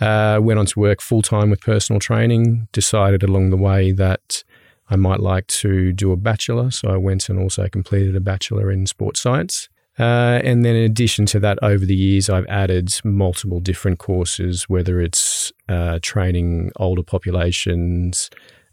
Uh, 0.01 0.39
went 0.41 0.59
on 0.59 0.65
to 0.65 0.79
work 0.79 0.99
full 0.99 1.21
time 1.21 1.49
with 1.49 1.61
personal 1.61 1.99
training. 1.99 2.67
Decided 2.71 3.23
along 3.23 3.51
the 3.51 3.57
way 3.57 3.91
that 3.91 4.43
I 4.89 4.95
might 4.95 5.19
like 5.19 5.47
to 5.47 5.93
do 5.93 6.11
a 6.11 6.17
bachelor, 6.17 6.71
so 6.71 6.89
I 6.89 6.97
went 6.97 7.29
and 7.29 7.39
also 7.39 7.69
completed 7.69 8.15
a 8.15 8.19
bachelor 8.19 8.71
in 8.71 8.85
sports 8.87 9.21
science. 9.21 9.69
Uh, 9.99 10.39
and 10.43 10.65
then, 10.65 10.75
in 10.75 10.83
addition 10.83 11.25
to 11.27 11.39
that, 11.39 11.59
over 11.61 11.85
the 11.85 11.95
years, 11.95 12.29
I've 12.29 12.47
added 12.47 12.91
multiple 13.03 13.59
different 13.59 13.99
courses, 13.99 14.63
whether 14.67 14.99
it's 14.99 15.51
uh, 15.69 15.99
training 16.01 16.71
older 16.77 17.03
populations, 17.03 18.29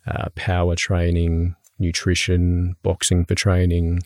uh, 0.07 0.29
power 0.35 0.75
training, 0.75 1.55
nutrition, 1.79 2.77
boxing 2.83 3.25
for 3.25 3.35
training, 3.35 4.01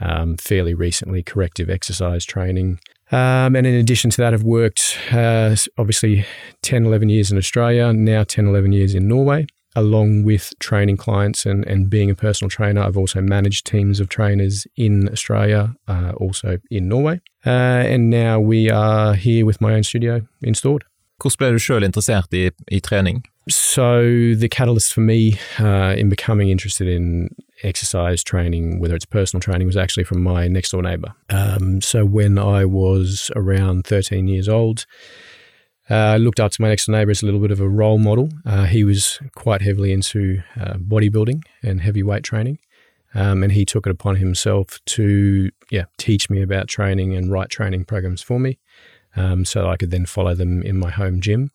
um, 0.00 0.36
fairly 0.36 0.74
recently, 0.74 1.22
corrective 1.22 1.68
exercise 1.68 2.24
training. 2.24 2.80
Um, 3.14 3.54
and 3.54 3.66
in 3.66 3.74
addition 3.74 4.10
to 4.10 4.16
that, 4.22 4.34
I've 4.34 4.42
worked 4.42 4.98
uh, 5.12 5.54
obviously 5.78 6.24
10, 6.62 6.86
11 6.86 7.08
years 7.08 7.30
in 7.30 7.38
Australia, 7.38 7.92
now 7.92 8.24
10, 8.24 8.46
11 8.46 8.72
years 8.72 8.94
in 8.94 9.06
Norway. 9.08 9.46
along 9.76 10.24
with 10.24 10.52
training 10.60 10.96
clients 10.96 11.46
and, 11.46 11.66
and 11.66 11.90
being 11.90 12.10
a 12.10 12.14
personal 12.14 12.48
trainer, 12.48 12.82
I've 12.82 12.96
also 12.96 13.20
managed 13.20 13.66
teams 13.66 14.00
of 14.00 14.08
trainers 14.08 14.66
in 14.76 15.08
Australia, 15.10 15.74
uh, 15.88 16.12
also 16.16 16.58
in 16.70 16.88
Norway. 16.88 17.20
Uh, 17.44 17.82
and 17.90 18.10
now 18.10 18.38
we 18.40 18.70
are 18.70 19.14
here 19.14 19.44
with 19.44 19.60
my 19.60 19.74
own 19.74 19.82
studio 19.82 20.22
installed. 20.42 20.84
Hvordan 21.22 21.38
ble 21.38 21.50
du 21.54 21.62
sjøl 21.62 21.84
interessert 21.86 22.34
i, 22.34 22.50
i, 22.74 22.80
trening? 22.82 23.22
So, 23.48 24.34
the 24.34 24.48
catalyst 24.48 24.94
for 24.94 25.00
me 25.00 25.38
uh, 25.58 25.94
in 25.98 26.08
becoming 26.08 26.48
interested 26.48 26.88
in 26.88 27.34
exercise 27.62 28.24
training, 28.24 28.78
whether 28.80 28.94
it's 28.94 29.04
personal 29.04 29.40
training, 29.40 29.66
was 29.66 29.76
actually 29.76 30.04
from 30.04 30.22
my 30.22 30.48
next 30.48 30.70
door 30.70 30.82
neighbor. 30.82 31.14
Um, 31.28 31.82
so, 31.82 32.06
when 32.06 32.38
I 32.38 32.64
was 32.64 33.30
around 33.36 33.86
13 33.86 34.28
years 34.28 34.48
old, 34.48 34.86
uh, 35.90 35.94
I 35.94 36.16
looked 36.16 36.40
up 36.40 36.52
to 36.52 36.62
my 36.62 36.68
next 36.68 36.86
door 36.86 36.96
neighbor 36.96 37.10
as 37.10 37.22
a 37.22 37.26
little 37.26 37.40
bit 37.40 37.50
of 37.50 37.60
a 37.60 37.68
role 37.68 37.98
model. 37.98 38.30
Uh, 38.46 38.64
he 38.64 38.82
was 38.82 39.18
quite 39.34 39.60
heavily 39.60 39.92
into 39.92 40.42
uh, 40.58 40.74
bodybuilding 40.74 41.42
and 41.62 41.82
heavyweight 41.82 42.24
training. 42.24 42.58
Um, 43.14 43.42
and 43.44 43.52
he 43.52 43.64
took 43.64 43.86
it 43.86 43.90
upon 43.90 44.16
himself 44.16 44.80
to 44.86 45.50
yeah 45.70 45.84
teach 45.98 46.28
me 46.28 46.42
about 46.42 46.66
training 46.66 47.14
and 47.14 47.30
write 47.30 47.48
training 47.48 47.84
programs 47.84 48.22
for 48.22 48.40
me 48.40 48.58
um, 49.16 49.44
so 49.44 49.68
I 49.68 49.76
could 49.76 49.90
then 49.90 50.06
follow 50.06 50.34
them 50.34 50.62
in 50.62 50.78
my 50.78 50.90
home 50.90 51.20
gym. 51.20 51.50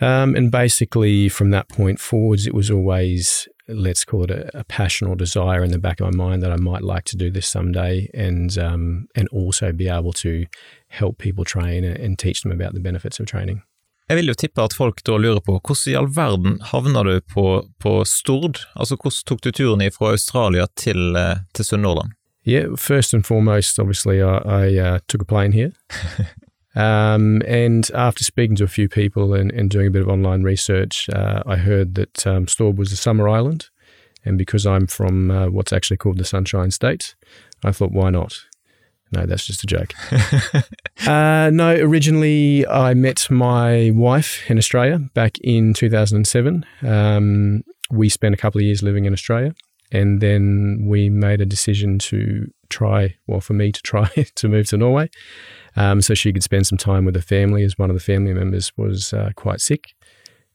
Um, 0.00 0.34
and 0.34 0.50
basically, 0.50 1.28
from 1.28 1.50
that 1.50 1.68
point 1.68 1.98
forwards, 2.00 2.46
it 2.46 2.54
was 2.54 2.70
always, 2.70 3.48
let's 3.66 4.04
call 4.04 4.24
it 4.24 4.30
a, 4.30 4.58
a, 4.58 4.64
passion 4.64 5.08
or 5.08 5.16
desire 5.16 5.64
in 5.64 5.70
the 5.70 5.78
back 5.78 6.00
of 6.00 6.14
my 6.14 6.24
mind 6.24 6.42
that 6.42 6.52
I 6.52 6.56
might 6.56 6.82
like 6.82 7.04
to 7.04 7.16
do 7.16 7.30
this 7.30 7.48
someday 7.48 8.10
and, 8.12 8.56
um, 8.58 9.08
and 9.14 9.26
also 9.28 9.72
be 9.72 9.88
able 9.88 10.12
to 10.14 10.44
help 10.88 11.16
people 11.16 11.44
train 11.44 11.82
and 11.84 12.18
teach 12.18 12.42
them 12.42 12.52
about 12.52 12.74
the 12.74 12.80
benefits 12.80 13.18
of 13.20 13.26
training. 13.26 13.62
Jeg 14.08 14.16
vil 14.16 14.28
jo 14.30 14.34
tippe 14.38 14.62
at 14.62 14.74
folk 14.76 15.00
da 15.02 15.16
lurer 15.18 15.40
på 15.42 15.56
hvordan 15.58 15.90
i 15.90 15.96
all 15.98 16.06
verden 16.14 16.60
havna 16.62 17.02
du 17.02 17.16
på, 17.34 17.66
på 17.82 18.04
Stord? 18.06 18.60
Altså 18.76 18.94
hvordan 18.94 19.24
tok 19.26 19.42
du 19.42 19.50
turen 19.50 19.82
fra 19.90 20.12
Australia 20.14 20.66
til, 20.76 21.16
eh, 21.16 21.42
til 21.54 21.64
Sunnhordland? 21.64 22.12
Yeah, 22.46 22.76
first 22.76 23.14
and 23.14 23.24
foremost, 23.24 23.80
obviously, 23.80 24.22
I, 24.22 24.38
I 24.46 24.78
uh, 24.78 24.98
took 25.08 25.22
a 25.22 25.24
plane 25.24 25.52
here. 25.52 25.72
Um, 26.76 27.40
and 27.46 27.90
after 27.94 28.22
speaking 28.22 28.54
to 28.56 28.64
a 28.64 28.68
few 28.68 28.88
people 28.88 29.32
and, 29.32 29.50
and 29.50 29.70
doing 29.70 29.86
a 29.86 29.90
bit 29.90 30.02
of 30.02 30.08
online 30.08 30.42
research, 30.42 31.08
uh, 31.08 31.42
I 31.46 31.56
heard 31.56 31.94
that 31.94 32.26
um, 32.26 32.46
Stord 32.46 32.76
was 32.76 32.92
a 32.92 32.96
summer 32.96 33.28
island. 33.28 33.70
And 34.24 34.36
because 34.36 34.66
I'm 34.66 34.86
from 34.86 35.30
uh, 35.30 35.48
what's 35.48 35.72
actually 35.72 35.96
called 35.96 36.18
the 36.18 36.24
Sunshine 36.24 36.70
State, 36.70 37.14
I 37.64 37.72
thought, 37.72 37.92
why 37.92 38.10
not? 38.10 38.38
No, 39.12 39.24
that's 39.24 39.46
just 39.46 39.62
a 39.62 39.66
joke. 39.66 39.94
uh, 41.06 41.50
no, 41.52 41.74
originally 41.76 42.66
I 42.66 42.92
met 42.94 43.30
my 43.30 43.92
wife 43.94 44.50
in 44.50 44.58
Australia 44.58 44.98
back 45.14 45.38
in 45.38 45.74
2007. 45.74 46.66
Um, 46.82 47.62
we 47.88 48.08
spent 48.08 48.34
a 48.34 48.38
couple 48.38 48.58
of 48.58 48.64
years 48.64 48.82
living 48.82 49.04
in 49.04 49.12
Australia. 49.12 49.54
And 49.92 50.20
then 50.20 50.86
we 50.88 51.08
made 51.08 51.40
a 51.40 51.46
decision 51.46 52.00
to 52.00 52.50
try, 52.68 53.14
well, 53.28 53.40
for 53.40 53.52
me 53.52 53.70
to 53.70 53.80
try 53.82 54.08
to 54.34 54.48
move 54.48 54.66
to 54.68 54.76
Norway 54.76 55.08
um, 55.76 56.00
so 56.00 56.14
she 56.14 56.32
could 56.32 56.42
spend 56.42 56.66
some 56.66 56.78
time 56.78 57.04
with 57.04 57.14
her 57.14 57.22
family 57.22 57.62
as 57.62 57.78
one 57.78 57.90
of 57.90 57.96
the 57.96 58.00
family 58.00 58.32
members 58.32 58.72
was 58.76 59.12
uh, 59.12 59.30
quite 59.36 59.60
sick. 59.60 59.94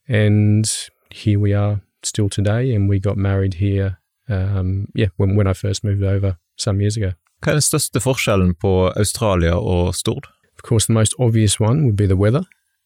And 0.07 0.65
here 1.11 1.39
we 1.39 1.53
are 1.53 1.81
still 2.03 2.29
today, 2.29 2.73
and 2.73 2.89
we 2.89 2.99
got 2.99 3.17
married 3.17 3.55
here, 3.55 3.99
um, 4.27 4.87
yeah, 4.95 5.07
when, 5.17 5.35
when 5.35 5.47
I 5.47 5.53
first 5.53 5.83
moved 5.83 6.03
over 6.03 6.37
some 6.57 6.81
years 6.81 6.97
ago. 6.97 7.13
Hva 7.41 7.51
er 7.51 7.57
den 7.57 7.65
største 7.65 7.99
forskjellen 7.99 8.53
på 8.61 8.91
Australia 8.95 9.55
og 9.57 9.95
Stord? 9.95 10.27
Of 10.57 10.61
course, 10.63 10.85
the 10.85 10.93
most 10.93 11.15
obvious 11.17 11.59
one 11.59 11.85
would 11.85 11.97
be 11.97 12.05
the 12.05 12.15
weather. 12.15 12.43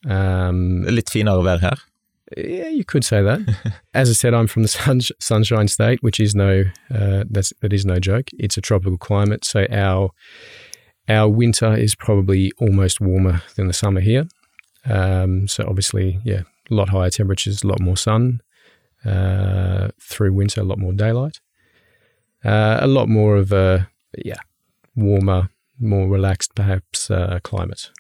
Um, 0.08 0.84
Litt 0.88 1.10
finere 1.12 1.44
vær 1.44 1.58
her? 1.58 1.76
Yeah, 2.38 2.70
you 2.70 2.84
could 2.84 3.04
say 3.04 3.22
that. 3.22 3.40
As 3.94 4.10
I 4.10 4.14
said, 4.14 4.34
I'm 4.34 4.48
from 4.48 4.64
the 4.64 4.70
sun, 4.70 5.02
Sunshine 5.20 5.68
State, 5.68 6.02
which 6.02 6.20
is 6.20 6.34
no 6.34 6.64
uh, 6.90 7.24
that's 7.30 7.54
that 7.62 7.74
is 7.74 7.86
no 7.86 8.00
joke. 8.00 8.30
It's 8.40 8.58
a 8.58 8.62
tropical 8.62 8.98
climate, 8.98 9.46
so 9.46 9.66
our 9.70 10.10
our 11.08 11.30
winter 11.30 11.76
is 11.76 11.96
probably 11.96 12.52
almost 12.58 13.00
warmer 13.00 13.42
than 13.56 13.68
the 13.68 13.74
summer 13.74 14.02
here. 14.02 14.28
Um, 14.86 15.48
so 15.48 15.66
obviously, 15.68 16.20
yeah, 16.24 16.42
a 16.70 16.74
lot 16.74 16.90
higher 16.90 17.10
temperatures, 17.10 17.64
a 17.64 17.68
lot 17.68 17.80
more 17.80 17.98
sun. 17.98 18.42
Uh, 19.06 19.90
through 20.02 20.34
winter, 20.34 20.62
a 20.62 20.64
lot 20.64 20.80
more 20.80 20.94
daylight. 20.94 21.40
Uh, 22.44 22.80
a 22.82 22.88
lot 22.88 23.08
more 23.08 23.38
of 23.38 23.52
a 23.52 23.88
yeah, 24.18 24.40
warmer, 24.96 25.50
more 25.80 26.08
relaxed, 26.08 26.56
perhaps 26.56 27.12
uh, 27.12 27.40
climate. 27.44 27.92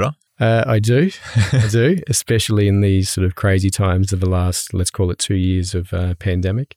Det? 0.00 0.14
Uh, 0.40 0.64
I 0.66 0.78
do, 0.80 1.10
I 1.52 1.68
do, 1.70 1.98
especially 2.08 2.68
in 2.68 2.80
these 2.80 3.08
sort 3.08 3.24
of 3.24 3.34
crazy 3.34 3.70
times 3.70 4.12
of 4.12 4.20
the 4.20 4.28
last, 4.28 4.74
let's 4.74 4.90
call 4.90 5.10
it 5.10 5.18
two 5.18 5.36
years 5.36 5.74
of 5.74 5.92
uh, 5.92 6.14
pandemic. 6.14 6.76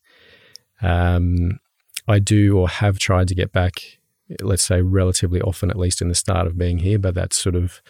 Um, 0.82 1.60
I 2.08 2.20
do 2.20 2.58
or 2.58 2.70
have 2.70 3.00
tried 3.00 3.28
to 3.30 3.36
get 3.36 3.52
back, 3.52 3.97
let's 4.42 4.64
say, 4.64 4.82
relatively 4.82 5.42
often, 5.42 5.70
at 5.70 5.78
least 5.78 6.02
in 6.02 6.10
the 6.10 6.16
start 6.16 6.48
of 6.48 6.58
being 6.58 6.80
here, 6.80 7.00
but 7.00 7.16
that's 7.16 7.38
sort 7.38 7.56
of 7.56 7.82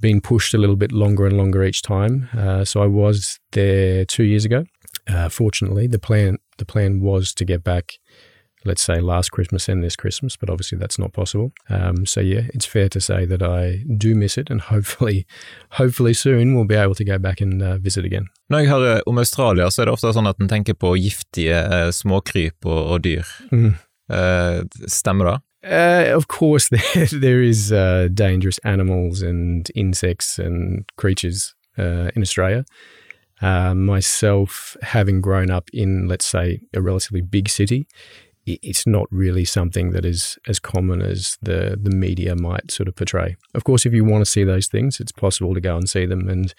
been 0.00 0.20
pushed 0.20 0.52
a 0.54 0.58
little 0.58 0.76
bit 0.76 0.92
longer 0.92 1.26
and 1.26 1.36
longer 1.36 1.62
each 1.62 1.82
time. 1.82 2.28
Uh, 2.36 2.64
so 2.64 2.82
I 2.82 2.86
was 2.86 3.38
there 3.52 4.04
two 4.04 4.24
years 4.24 4.44
ago. 4.44 4.64
Uh, 5.08 5.28
fortunately, 5.28 5.86
the 5.86 5.98
plan 5.98 6.38
the 6.58 6.64
plan 6.64 7.00
was 7.00 7.34
to 7.34 7.44
get 7.44 7.64
back 7.64 7.98
let's 8.64 8.82
say 8.82 9.00
last 9.00 9.30
Christmas 9.30 9.68
and 9.68 9.82
this 9.82 9.96
Christmas, 9.96 10.36
but 10.36 10.50
obviously 10.50 10.78
that's 10.78 10.98
not 10.98 11.12
possible. 11.12 11.52
Um, 11.68 12.06
so 12.06 12.20
yeah, 12.20 12.42
it's 12.54 12.66
fair 12.66 12.88
to 12.88 13.00
say 13.00 13.24
that 13.24 13.42
I 13.42 13.84
do 13.96 14.14
miss 14.14 14.38
it, 14.38 14.50
and 14.50 14.60
hopefully, 14.72 15.26
hopefully 15.70 16.14
soon 16.14 16.54
we'll 16.54 16.64
be 16.64 16.74
able 16.74 16.94
to 16.94 17.04
go 17.04 17.18
back 17.18 17.40
and 17.40 17.62
uh, 17.62 17.78
visit 17.78 18.04
again. 18.04 18.28
Når 18.48 18.58
jeg 18.58 18.68
hører 18.68 19.00
om 19.06 19.18
Australia, 19.18 19.70
så 19.70 19.82
er 19.82 19.88
det 19.88 19.92
ofte 19.92 20.12
sånn 20.12 20.28
at 20.28 20.40
en 20.40 20.50
tenker 20.50 20.76
på 20.76 20.94
giftige 21.00 21.56
uh, 21.56 21.88
småkryp 21.90 22.66
og, 22.68 22.80
og 22.94 23.04
dyr. 23.04 23.28
Mm. 23.50 23.74
Uh? 24.08 24.64
Uh, 25.64 26.06
of 26.08 26.28
course, 26.28 26.68
there, 26.94 27.06
there 27.06 27.42
is 27.42 27.72
uh, 27.72 28.08
dangerous 28.12 28.58
animals 28.58 29.22
and 29.22 29.70
insects 29.74 30.38
and 30.38 30.84
creatures 30.96 31.54
uh, 31.78 32.10
in 32.14 32.22
Australia. 32.22 32.64
Uh, 33.40 33.74
myself, 33.74 34.76
having 34.82 35.20
grown 35.20 35.50
up 35.50 35.68
in, 35.72 36.06
let's 36.06 36.26
say, 36.26 36.60
a 36.74 36.80
relatively 36.80 37.20
big 37.20 37.48
city, 37.48 37.86
it's 38.46 38.86
not 38.86 39.06
really 39.10 39.44
something 39.44 39.90
that 39.90 40.04
is 40.04 40.36
as 40.48 40.58
common 40.58 41.00
as 41.00 41.38
the 41.42 41.78
the 41.80 41.90
media 41.90 42.34
might 42.34 42.72
sort 42.72 42.88
of 42.88 42.96
portray. 42.96 43.36
Of 43.54 43.62
course, 43.64 43.86
if 43.86 43.92
you 43.92 44.04
want 44.04 44.24
to 44.24 44.30
see 44.30 44.42
those 44.42 44.66
things, 44.66 44.98
it's 44.98 45.12
possible 45.12 45.54
to 45.54 45.60
go 45.60 45.76
and 45.76 45.88
see 45.88 46.06
them 46.06 46.28
and 46.28 46.52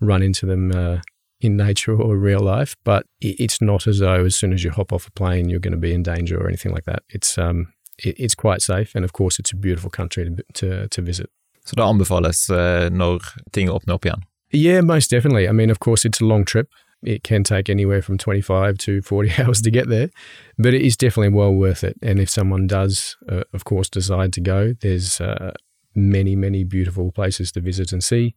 run 0.00 0.22
into 0.22 0.44
them 0.44 0.72
uh, 0.72 0.98
in 1.40 1.56
nature 1.56 1.94
or 1.94 2.16
real 2.16 2.40
life. 2.40 2.76
But 2.84 3.06
it's 3.20 3.60
not 3.60 3.86
as 3.86 3.98
though 3.98 4.24
as 4.24 4.36
soon 4.36 4.52
as 4.52 4.64
you 4.64 4.70
hop 4.70 4.92
off 4.92 5.06
a 5.06 5.10
plane, 5.10 5.48
you're 5.48 5.60
going 5.60 5.72
to 5.72 5.78
be 5.78 5.94
in 5.94 6.02
danger 6.02 6.38
or 6.40 6.48
anything 6.48 6.72
like 6.72 6.84
that. 6.84 7.02
It's 7.08 7.38
um, 7.38 7.72
it's 7.98 8.34
quite 8.34 8.62
safe, 8.62 8.94
and 8.94 9.04
of 9.04 9.12
course, 9.12 9.38
it's 9.38 9.52
a 9.52 9.56
beautiful 9.56 9.90
country 9.90 10.24
to 10.24 10.42
to, 10.54 10.88
to 10.88 11.02
visit. 11.02 11.26
Så 11.64 11.76
det 11.76 11.82
anbefales 11.82 12.50
uh, 12.50 12.90
når 12.90 13.22
ting 13.52 13.70
åpner 13.70 13.94
opp 13.94 14.04
igjen? 14.04 14.22
Yeah, 14.52 14.80
most 14.82 15.10
definitely. 15.10 15.48
I 15.48 15.52
mean, 15.52 15.70
of 15.70 15.78
course, 15.78 16.08
it's 16.08 16.22
a 16.22 16.24
long 16.24 16.44
trip. 16.44 16.66
it 17.02 17.22
can 17.22 17.42
take 17.42 17.70
anywhere 17.70 18.02
from 18.02 18.18
25 18.18 18.78
to 18.78 19.02
40 19.02 19.32
hours 19.42 19.62
to 19.62 19.70
get 19.70 19.88
there, 19.88 20.10
but 20.58 20.74
it 20.74 20.82
is 20.82 20.96
definitely 20.96 21.34
well 21.34 21.52
worth 21.52 21.84
it. 21.84 21.96
And 22.02 22.18
if 22.18 22.28
someone 22.28 22.66
does, 22.66 23.16
uh, 23.28 23.44
of 23.52 23.64
course, 23.64 23.88
decide 23.88 24.32
to 24.34 24.40
go, 24.40 24.74
there's 24.80 25.20
uh, 25.20 25.52
many, 25.94 26.36
many 26.36 26.64
beautiful 26.64 27.10
places 27.10 27.52
to 27.52 27.60
visit 27.60 27.92
and 27.92 28.04
see. 28.04 28.34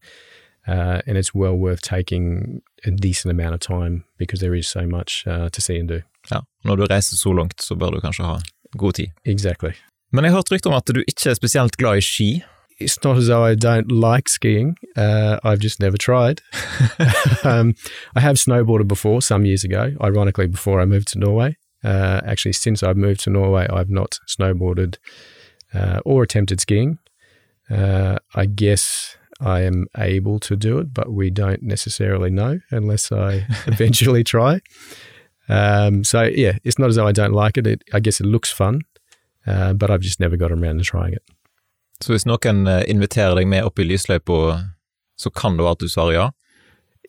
Uh, 0.67 1.01
and 1.07 1.17
it's 1.17 1.35
well 1.35 1.57
worth 1.57 1.81
taking 1.81 2.61
a 2.85 2.91
decent 2.91 3.31
amount 3.31 3.53
of 3.53 3.59
time 3.59 4.03
because 4.17 4.39
there 4.39 4.57
is 4.57 4.67
so 4.67 4.87
much 4.87 5.27
uh, 5.27 5.49
to 5.49 5.61
see 5.61 5.79
and 5.79 5.89
do. 5.89 6.01
Ja, 6.31 6.39
når 6.63 6.75
du 6.75 6.85
reiser 6.89 7.15
så 7.15 7.33
langt, 7.33 7.63
så 7.63 7.75
bør 7.75 7.89
du 7.89 7.99
kanskje 7.99 8.23
ha 8.23 8.37
god 8.77 8.93
tid. 8.93 9.07
Exactly. 9.25 9.71
Men 10.11 10.23
jeg 10.23 10.31
har 10.31 10.37
hørt 10.37 10.51
rykter 10.51 10.69
om 10.69 10.75
at 10.75 10.87
du 10.87 11.03
ikke 11.07 11.29
er 11.29 11.33
spesielt 11.33 11.77
glad 11.77 11.97
i 11.97 12.01
ski. 12.01 12.43
it's 12.79 13.03
not 13.03 13.17
as 13.17 13.27
though 13.27 13.43
I 13.43 13.55
don't 13.55 13.91
like 13.91 14.29
skiing. 14.29 14.77
Uh, 14.95 15.39
I've 15.43 15.59
just 15.59 15.79
never 15.79 15.97
tried. 15.97 16.41
um, 17.43 17.75
I 18.15 18.19
have 18.19 18.37
snowboarded 18.37 18.87
before 18.87 19.21
some 19.21 19.45
years 19.45 19.63
ago, 19.63 19.95
ironically, 20.01 20.47
before 20.47 20.81
I 20.81 20.85
moved 20.85 21.09
to 21.09 21.19
Norway. 21.19 21.57
Uh, 21.83 22.21
actually, 22.25 22.53
since 22.53 22.83
I've 22.83 22.97
moved 22.97 23.21
to 23.21 23.29
Norway, 23.29 23.67
I've 23.69 23.89
not 23.89 24.19
snowboarded 24.29 24.97
uh, 25.73 25.99
or 26.05 26.23
attempted 26.23 26.61
skiing. 26.61 26.99
Uh, 27.69 28.19
I 28.35 28.45
guess 28.45 29.17
I 29.43 29.61
am 29.61 29.87
able 29.97 30.39
to 30.39 30.55
do 30.55 30.79
it, 30.79 30.93
but 30.93 31.11
we 31.11 31.29
don't 31.29 31.61
necessarily 31.61 32.29
know 32.29 32.59
unless 32.71 33.11
I 33.11 33.45
eventually 33.67 34.23
try. 34.23 34.61
Um, 35.49 36.03
so, 36.03 36.23
yeah, 36.23 36.57
it's 36.63 36.79
not 36.79 36.89
as 36.89 36.95
though 36.95 37.07
I 37.07 37.11
don't 37.11 37.33
like 37.33 37.57
it. 37.57 37.67
it 37.67 37.83
I 37.93 37.99
guess 37.99 38.19
it 38.21 38.25
looks 38.25 38.51
fun, 38.51 38.81
uh, 39.45 39.73
but 39.73 39.91
I've 39.91 40.01
just 40.01 40.19
never 40.19 40.37
got 40.37 40.51
around 40.51 40.77
to 40.77 40.83
trying 40.83 41.13
it. 41.13 41.23
Så 42.03 42.11
hvis 42.11 42.25
noen 42.27 42.65
eh, 42.67 42.83
inviterer 42.91 43.37
deg 43.37 43.47
med 43.47 43.63
opp 43.63 43.79
i 43.79 43.85
lysløypa, 43.87 44.39
så 45.15 45.29
kan 45.31 45.55
det 45.55 45.63
være 45.63 45.77
at 45.77 45.83
du 45.83 45.91
svarer 45.91 46.15
ja? 46.17 46.25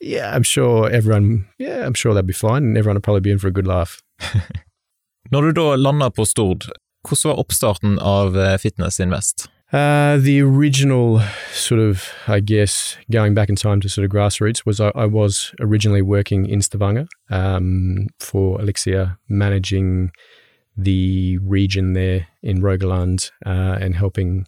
Yeah, 0.02 0.36
I'm 0.36 0.44
sure 0.44 0.90
everyone, 0.90 1.46
yeah, 1.58 1.86
I'm 1.86 1.94
sure 1.94 2.14
that'd 2.14 2.28
be 2.28 2.36
fine, 2.36 2.62
and 2.68 2.78
everyone 2.78 2.96
will 2.96 3.06
probably 3.06 3.24
be 3.24 3.32
in 3.32 3.40
for 3.40 3.48
a 3.48 3.54
good 3.54 3.66
laugh. 3.66 4.02
Når 5.32 5.40
du 5.40 5.50
da 5.56 5.74
lander 5.76 6.12
på 6.14 6.24
Stord, 6.24 6.68
hvordan 7.08 7.30
var 7.30 7.40
oppstarten 7.42 7.98
av 7.98 8.36
eh, 8.38 8.58
Fitness 8.58 9.00
Invest? 9.00 9.48
Uh, 9.72 10.18
the 10.18 10.40
original 10.40 11.20
sort 11.50 11.80
of, 11.80 12.08
I 12.28 12.40
guess, 12.40 12.96
going 13.10 13.34
back 13.34 13.48
in 13.48 13.56
time 13.56 13.80
to 13.80 13.88
sort 13.88 14.04
of 14.04 14.10
grassroots 14.10 14.64
was 14.64 14.80
I, 14.80 14.92
I 14.94 15.06
was 15.06 15.52
originally 15.58 16.02
working 16.02 16.46
in 16.46 16.62
Stavanger 16.62 17.06
um, 17.30 18.06
for 18.20 18.58
Elixia, 18.58 19.18
managing 19.28 20.12
the 20.76 21.38
region 21.38 21.92
there 21.94 22.28
in 22.42 22.60
Rogaland 22.60 23.30
uh, 23.46 23.78
and 23.80 23.96
helping 23.96 24.46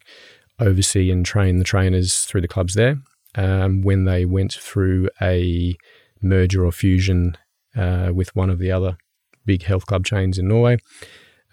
oversee 0.60 1.10
and 1.10 1.24
train 1.24 1.58
the 1.58 1.64
trainers 1.64 2.20
through 2.20 2.40
the 2.40 2.48
clubs 2.48 2.74
there. 2.74 2.98
Um, 3.34 3.82
when 3.82 4.04
they 4.04 4.24
went 4.24 4.52
through 4.52 5.10
a 5.20 5.76
merger 6.22 6.64
or 6.64 6.72
fusion 6.72 7.36
uh, 7.76 8.10
with 8.14 8.34
one 8.34 8.50
of 8.50 8.58
the 8.58 8.72
other 8.72 8.96
big 9.44 9.62
health 9.62 9.86
club 9.86 10.04
chains 10.04 10.38
in 10.38 10.48
Norway, 10.48 10.78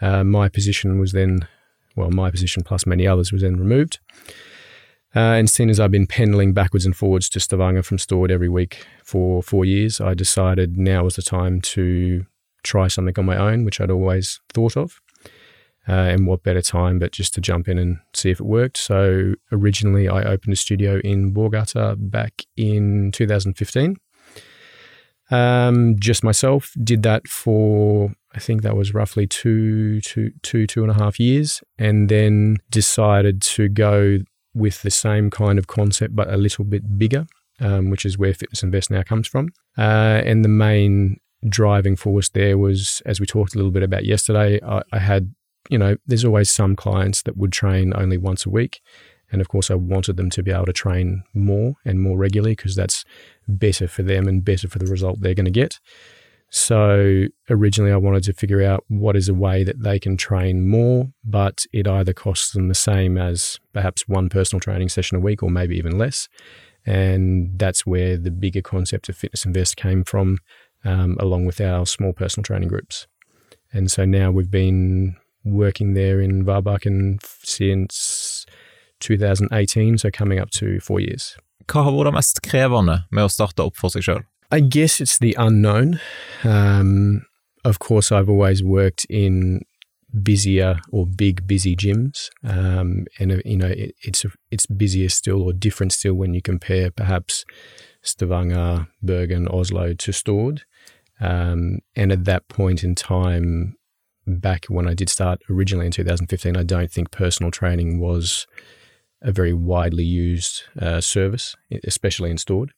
uh, 0.02 0.24
my 0.24 0.50
position 0.50 1.00
was 1.00 1.12
then 1.12 1.48
well, 1.96 2.10
my 2.12 2.32
position 2.32 2.64
plus 2.64 2.86
many 2.86 3.08
others 3.08 3.32
was 3.32 3.42
then 3.42 3.58
removed. 3.58 4.00
Uh, 5.16 5.38
and 5.38 5.50
seeing 5.50 5.70
as 5.70 5.80
I've 5.80 5.92
been 5.92 6.08
pendling 6.08 6.54
backwards 6.54 6.86
and 6.86 6.96
forwards 6.96 7.30
to 7.30 7.40
Stavanger 7.40 7.84
from 7.84 7.98
Stord 7.98 8.32
every 8.32 8.50
week 8.50 8.86
for 9.04 9.44
four 9.44 9.64
years, 9.64 10.02
I 10.02 10.16
decided 10.16 10.78
now 10.78 11.04
was 11.04 11.18
the 11.18 11.22
time 11.22 11.62
to 11.62 12.26
try 12.64 12.88
something 12.88 13.14
on 13.18 13.26
my 13.26 13.38
own, 13.38 13.64
which 13.64 13.80
I'd 13.80 13.92
always 13.92 14.40
thought 14.54 14.76
of. 14.76 15.00
Uh, 15.86 15.92
and 15.92 16.26
what 16.26 16.44
better 16.44 16.62
time 16.62 16.98
but 16.98 17.12
just 17.12 17.34
to 17.34 17.42
jump 17.42 17.68
in 17.68 17.78
and 17.78 17.98
see 18.14 18.30
if 18.30 18.40
it 18.40 18.46
worked. 18.46 18.78
So 18.78 19.34
originally, 19.52 20.08
I 20.08 20.24
opened 20.24 20.54
a 20.54 20.56
studio 20.56 21.00
in 21.04 21.34
Borgata 21.34 21.96
back 22.00 22.44
in 22.56 23.12
2015. 23.12 23.98
Um, 25.30 25.96
just 26.00 26.24
myself 26.24 26.72
did 26.82 27.04
that 27.04 27.28
for 27.28 28.14
I 28.34 28.40
think 28.40 28.64
that 28.64 28.76
was 28.76 28.94
roughly 28.94 29.28
two, 29.28 30.02
two, 30.02 30.32
two, 30.42 30.66
two 30.66 30.82
and 30.82 30.92
a 30.92 30.96
half 30.96 31.20
years, 31.20 31.62
and 31.78 32.10
then 32.10 32.58
decided 32.70 33.42
to 33.44 33.70
go 33.70 34.20
with 34.54 34.82
the 34.82 34.92
same 34.92 35.30
kind 35.30 35.58
of 35.60 35.68
concept 35.68 36.16
but 36.16 36.32
a 36.32 36.38
little 36.38 36.66
bit 36.66 36.98
bigger, 36.98 37.26
um, 37.60 37.90
which 37.90 38.06
is 38.06 38.18
where 38.18 38.34
Fitness 38.34 38.64
Invest 38.64 38.92
now 38.92 39.04
comes 39.04 39.28
from. 39.28 39.50
Uh, 39.78 40.22
and 40.26 40.44
the 40.44 40.50
main 40.50 41.20
driving 41.48 41.96
force 41.96 42.30
there 42.30 42.58
was, 42.58 43.02
as 43.06 43.20
we 43.20 43.26
talked 43.26 43.54
a 43.54 43.58
little 43.58 43.72
bit 43.72 43.84
about 43.84 44.06
yesterday, 44.06 44.60
I, 44.64 44.82
I 44.92 45.00
had, 45.00 45.34
you 45.70 45.78
know, 45.78 45.98
there's 46.06 46.26
always 46.26 46.50
some 46.50 46.76
clients 46.76 47.24
that 47.24 47.38
would 47.38 47.52
train 47.52 47.94
only 47.96 48.18
once 48.18 48.46
a 48.46 48.50
week. 48.50 48.82
And 49.32 49.42
of 49.42 49.50
course, 49.50 49.72
I 49.72 49.76
wanted 49.76 50.18
them 50.18 50.30
to 50.30 50.44
be 50.44 50.52
able 50.52 50.68
to 50.68 50.74
train 50.74 51.24
more 51.34 51.74
and 51.84 52.00
more 52.00 52.18
regularly 52.18 52.56
because 52.56 52.76
that's 52.76 53.04
better 53.48 53.88
for 53.88 54.04
them 54.04 54.28
and 54.28 54.46
better 54.46 54.68
for 54.68 54.78
the 54.78 54.86
result 54.86 55.22
they're 55.22 55.34
going 55.34 55.46
to 55.46 55.52
get. 55.52 55.80
So 56.56 57.26
originally, 57.50 57.92
I 57.92 57.98
wanted 57.98 58.22
to 58.26 58.34
figure 58.34 58.62
out 58.62 58.84
what 58.88 59.16
is 59.16 59.28
a 59.28 59.34
way 59.34 59.64
that 59.64 59.82
they 59.82 59.98
can 59.98 60.18
train 60.18 60.70
more, 60.70 61.12
but 61.24 61.66
it 61.74 61.88
either 61.88 62.14
costs 62.14 62.52
them 62.52 62.68
the 62.68 62.76
same 62.76 63.18
as 63.18 63.60
perhaps 63.74 64.08
one 64.08 64.30
personal 64.30 64.60
training 64.60 64.90
session 64.90 65.18
a 65.18 65.20
week 65.20 65.42
or 65.42 65.50
maybe 65.50 65.76
even 65.76 65.98
less. 65.98 66.30
And 66.86 67.58
that's 67.58 67.88
where 67.88 68.18
the 68.18 68.30
bigger 68.30 68.62
concept 68.62 69.10
of 69.10 69.18
Fitness 69.18 69.46
Invest 69.46 69.78
came 69.78 70.04
from, 70.04 70.38
um, 70.86 71.18
along 71.20 71.48
with 71.48 71.60
our 71.60 71.88
small 71.88 72.14
personal 72.14 72.44
training 72.44 72.70
groups. 72.70 73.08
And 73.74 73.90
so 73.90 74.06
now 74.06 74.30
we've 74.30 74.52
been 74.52 75.16
working 75.44 75.96
there 75.96 76.22
in 76.22 76.46
Varbakken 76.46 77.18
since 77.44 78.46
2018, 79.00 79.98
so 79.98 80.12
coming 80.12 80.38
up 80.38 80.52
to 80.52 80.80
four 80.82 81.00
years. 81.00 81.36
Hva 81.66 81.82
har 81.88 81.98
vært 81.98 82.14
mest 82.14 82.44
krevende 82.46 83.08
med 83.10 83.26
å 83.26 83.32
starte 83.32 83.66
opp 83.66 83.80
for 83.80 83.90
seg 83.90 84.06
sjøl? 84.06 84.24
I 84.54 84.60
guess 84.60 85.02
it's 85.02 85.18
the 85.18 85.36
unknown. 85.40 86.00
Um, 86.44 87.26
of 87.66 87.80
course, 87.80 88.12
I've 88.12 88.30
always 88.30 88.64
worked 88.64 89.04
in 89.10 89.62
busier 90.22 90.80
or 90.92 91.08
big 91.08 91.48
busy 91.48 91.76
gyms, 91.76 92.30
um, 92.44 93.08
and 93.18 93.32
uh, 93.32 93.38
you 93.46 93.58
know 93.58 93.70
it, 93.70 93.96
it's 94.04 94.28
it's 94.52 94.68
busier 94.68 95.10
still 95.10 95.42
or 95.42 95.54
different 95.54 95.92
still 95.92 96.14
when 96.14 96.36
you 96.36 96.42
compare 96.44 96.92
perhaps 96.92 97.46
Stavanger, 98.04 98.90
Bergen, 99.02 99.48
Oslo 99.48 99.96
to 99.96 100.12
Stord. 100.12 100.62
Um, 101.20 101.80
and 101.96 102.12
at 102.12 102.26
that 102.26 102.48
point 102.48 102.84
in 102.84 102.94
time, 102.94 103.76
back 104.28 104.66
when 104.66 104.88
I 104.88 104.94
did 104.94 105.10
start 105.10 105.42
originally 105.50 105.88
in 105.88 105.92
2015, 105.92 106.56
I 106.56 106.62
don't 106.62 106.92
think 106.92 107.10
personal 107.10 107.50
training 107.50 108.00
was 108.00 108.46
a 109.20 109.32
very 109.32 109.54
widely 109.54 110.04
used 110.04 110.62
uh, 110.80 111.02
service, 111.02 111.56
especially 111.84 112.30
in 112.30 112.38
Stord 112.38 112.70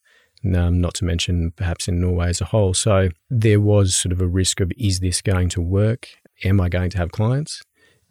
um, 0.53 0.81
not 0.81 0.93
to 0.95 1.05
mention 1.05 1.51
perhaps 1.55 1.87
in 1.87 2.01
Norway 2.01 2.29
as 2.29 2.41
a 2.41 2.45
whole. 2.45 2.73
So 2.73 3.09
there 3.29 3.61
was 3.61 3.95
sort 3.95 4.11
of 4.11 4.21
a 4.21 4.27
risk 4.27 4.59
of 4.59 4.71
is 4.77 4.99
this 4.99 5.21
going 5.21 5.49
to 5.49 5.61
work? 5.61 6.09
Am 6.43 6.59
I 6.59 6.69
going 6.69 6.89
to 6.91 6.97
have 6.97 7.11
clients? 7.11 7.61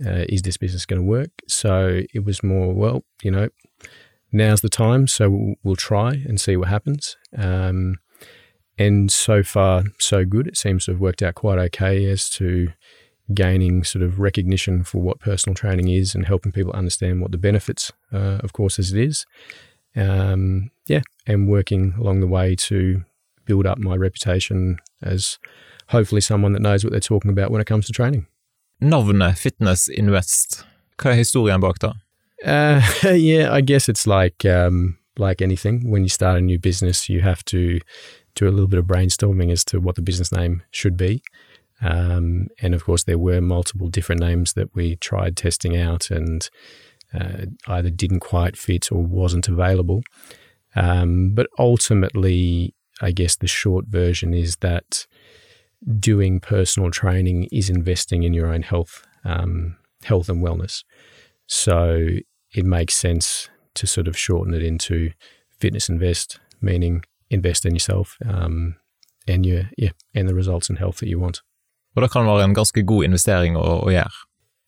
Uh, 0.04 0.24
is 0.28 0.42
this 0.42 0.56
business 0.56 0.86
going 0.86 1.00
to 1.00 1.06
work? 1.06 1.30
So 1.46 2.02
it 2.12 2.24
was 2.24 2.42
more, 2.42 2.74
well, 2.74 3.04
you 3.22 3.30
know, 3.30 3.48
now's 4.32 4.60
the 4.60 4.68
time. 4.68 5.06
So 5.06 5.30
we'll, 5.30 5.54
we'll 5.62 5.76
try 5.76 6.12
and 6.12 6.40
see 6.40 6.56
what 6.56 6.68
happens. 6.68 7.16
Um, 7.36 7.96
and 8.76 9.12
so 9.12 9.42
far, 9.42 9.84
so 10.00 10.24
good. 10.24 10.48
It 10.48 10.56
seems 10.56 10.86
to 10.86 10.92
have 10.92 11.00
worked 11.00 11.22
out 11.22 11.36
quite 11.36 11.58
okay 11.58 12.06
as 12.06 12.28
to 12.30 12.68
gaining 13.32 13.84
sort 13.84 14.02
of 14.02 14.18
recognition 14.18 14.84
for 14.84 15.00
what 15.00 15.20
personal 15.20 15.54
training 15.54 15.88
is 15.88 16.14
and 16.14 16.26
helping 16.26 16.52
people 16.52 16.72
understand 16.72 17.20
what 17.20 17.30
the 17.30 17.38
benefits, 17.38 17.92
uh, 18.12 18.38
of 18.42 18.52
course, 18.52 18.78
as 18.78 18.92
it 18.92 19.00
is. 19.00 19.24
Um, 19.96 20.70
yeah, 20.86 21.02
and 21.26 21.48
working 21.48 21.94
along 21.98 22.20
the 22.20 22.26
way 22.26 22.54
to 22.56 23.04
build 23.44 23.66
up 23.66 23.78
my 23.78 23.96
reputation 23.96 24.78
as 25.02 25.38
hopefully 25.88 26.20
someone 26.20 26.52
that 26.52 26.62
knows 26.62 26.84
what 26.84 26.90
they're 26.90 27.00
talking 27.00 27.30
about 27.30 27.50
when 27.50 27.60
it 27.60 27.66
comes 27.66 27.86
to 27.86 27.92
training. 27.92 28.26
Navnet 28.82 29.38
Fitness 29.38 29.88
Invest, 29.88 30.64
hva 30.98 31.12
er 31.12 31.14
historien 31.14 31.60
bak 31.60 31.78
det? 31.78 31.94
Uh, 32.44 32.82
yeah, 33.14 33.52
I 33.52 33.60
guess 33.60 33.88
it's 33.88 34.06
like 34.06 34.44
um, 34.44 34.98
like 35.18 35.40
anything. 35.40 35.90
When 35.90 36.02
you 36.02 36.08
start 36.08 36.38
a 36.38 36.40
new 36.40 36.58
business, 36.58 37.08
you 37.08 37.20
have 37.20 37.44
to 37.46 37.80
do 38.34 38.48
a 38.48 38.50
little 38.50 38.68
bit 38.68 38.78
of 38.78 38.86
brainstorming 38.86 39.52
as 39.52 39.64
to 39.64 39.80
what 39.80 39.94
the 39.94 40.02
business 40.02 40.32
name 40.32 40.62
should 40.70 40.96
be. 40.96 41.22
Um, 41.80 42.48
and 42.60 42.74
of 42.74 42.84
course, 42.84 43.04
there 43.04 43.18
were 43.18 43.40
multiple 43.40 43.88
different 43.88 44.20
names 44.20 44.54
that 44.54 44.74
we 44.74 44.96
tried 44.96 45.36
testing 45.36 45.76
out 45.76 46.10
and 46.10 46.48
uh, 47.14 47.46
either 47.68 47.90
didn't 47.90 48.20
quite 48.20 48.56
fit 48.56 48.90
or 48.90 49.02
wasn't 49.02 49.48
available. 49.48 50.02
Um, 50.76 51.30
but 51.34 51.46
ultimately, 51.58 52.74
I 53.00 53.12
guess 53.12 53.36
the 53.36 53.46
short 53.46 53.86
version 53.86 54.34
is 54.34 54.56
that 54.56 55.06
doing 55.98 56.40
personal 56.40 56.90
training 56.90 57.48
is 57.52 57.70
investing 57.70 58.22
in 58.22 58.34
your 58.34 58.52
own 58.52 58.62
health, 58.62 59.06
um, 59.24 59.76
health 60.02 60.28
and 60.28 60.42
wellness. 60.42 60.82
So 61.46 62.08
it 62.52 62.64
makes 62.64 62.96
sense 62.96 63.48
to 63.74 63.86
sort 63.86 64.08
of 64.08 64.16
shorten 64.16 64.54
it 64.54 64.62
into 64.62 65.10
fitness 65.58 65.88
invest, 65.88 66.40
meaning 66.60 67.04
invest 67.30 67.66
in 67.66 67.74
yourself 67.74 68.16
um, 68.26 68.76
and 69.26 69.44
your 69.44 69.70
yeah, 69.76 69.90
and 70.14 70.28
the 70.28 70.34
results 70.34 70.68
and 70.68 70.78
health 70.78 70.98
that 70.98 71.08
you 71.08 71.18
want. 71.18 71.42
Og 71.96 72.02
det 72.02 72.10
kan 72.10 72.26
være 72.26 72.44
en 72.44 72.54
ganske 72.54 72.82
god 72.82 73.04
investering 73.04 73.56
å, 73.56 73.84
å 73.86 73.90
gjøre? 73.90 74.10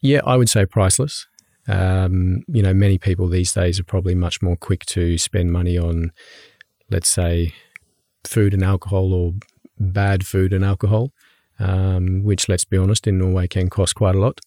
Yeah, 0.03 0.23
I 0.27 0.37
would 0.37 0.49
say 0.49 0.65
priceless. 0.65 1.27
Um, 1.69 2.43
you 2.49 2.63
know, 2.63 2.75
many 2.75 2.99
people 2.99 3.29
these 3.29 3.53
days 3.53 3.81
are 3.81 3.85
probably 3.85 4.15
much 4.15 4.41
more 4.41 4.57
quick 4.57 4.87
to 4.87 5.19
spend 5.19 5.53
money 5.53 5.77
on, 5.77 6.13
let's 6.91 7.09
say, 7.09 7.53
food 8.25 8.55
and 8.55 8.63
alcohol 8.63 9.13
or 9.13 9.35
bad 9.79 10.27
food 10.27 10.53
and 10.53 10.65
alcohol, 10.65 11.13
um, 11.59 12.23
which, 12.23 12.49
let's 12.49 12.65
be 12.65 12.77
honest, 12.77 13.07
in 13.07 13.19
Norway 13.19 13.49
can 13.49 13.69
cost 13.69 13.95
quite 13.95 14.15
a 14.15 14.21
lot. 14.21 14.41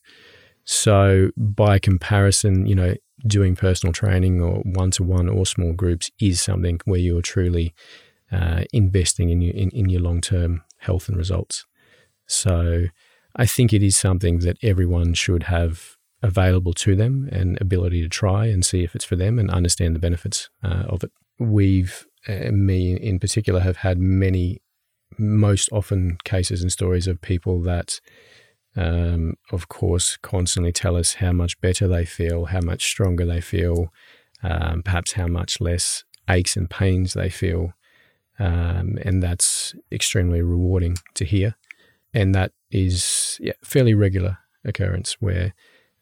So, 0.64 1.32
by 1.36 1.80
comparison, 1.80 2.66
you 2.66 2.76
know, 2.76 2.96
doing 3.26 3.56
personal 3.56 3.92
training 3.92 4.42
or 4.42 4.62
one 4.64 4.92
to 4.92 5.04
one 5.04 5.28
or 5.28 5.46
small 5.46 5.74
groups 5.74 6.10
is 6.22 6.42
something 6.42 6.80
where 6.86 7.00
you're 7.00 7.22
truly 7.22 7.74
uh, 8.32 8.64
investing 8.72 9.30
in 9.30 9.42
your 9.42 9.54
in, 9.56 9.70
in 9.72 9.90
your 9.90 10.02
long 10.02 10.22
term 10.22 10.62
health 10.78 11.10
and 11.10 11.18
results. 11.18 11.66
So, 12.28 12.86
I 13.36 13.46
think 13.46 13.74
it 13.74 13.84
is 13.84 13.96
something 13.96 14.40
that 14.40 14.58
everyone 14.62 15.14
should 15.14 15.44
have 15.44 15.98
available 16.22 16.74
to 16.74 16.96
them 16.96 17.30
and 17.32 17.60
ability 17.62 18.02
to 18.02 18.10
try 18.10 18.48
and 18.48 18.66
see 18.66 18.84
if 18.84 18.96
it's 18.96 19.06
for 19.06 19.16
them 19.16 19.40
and 19.40 19.50
understand 19.50 19.96
the 19.96 20.00
benefits 20.00 20.50
uh, 20.64 20.84
of 20.88 21.04
it. 21.04 21.12
We've, 21.40 22.06
uh, 22.28 22.52
me 22.52 22.96
in 22.96 23.20
particular, 23.20 23.62
have 23.62 23.78
had 23.78 23.98
many, 23.98 24.62
most 25.18 25.70
often 25.72 26.18
cases 26.24 26.62
and 26.62 26.72
stories 26.72 27.08
of 27.08 27.22
people 27.22 27.62
that, 27.64 28.02
um, 28.76 29.36
of 29.52 29.70
course, 29.70 30.18
constantly 30.22 30.74
tell 30.74 30.98
us 30.98 31.16
how 31.16 31.32
much 31.32 31.60
better 31.62 31.88
they 31.88 32.06
feel, 32.06 32.46
how 32.46 32.62
much 32.62 32.86
stronger 32.86 33.26
they 33.26 33.42
feel, 33.42 33.94
um, 34.44 34.84
perhaps 34.84 35.14
how 35.14 35.28
much 35.28 35.62
less 35.62 36.04
aches 36.30 36.58
and 36.58 36.70
pains 36.70 37.14
they 37.14 37.30
feel. 37.30 37.74
Um, 38.38 38.98
and 39.04 39.22
that's 39.24 39.76
extremely 39.92 40.42
rewarding 40.42 40.98
to 41.16 41.26
hear. 41.26 41.56
And 42.14 42.34
that 42.36 42.52
is 42.72 43.38
yeah, 43.42 43.54
fairly 43.64 43.94
regular 43.94 44.38
occurrence 44.66 45.18
where 45.20 45.54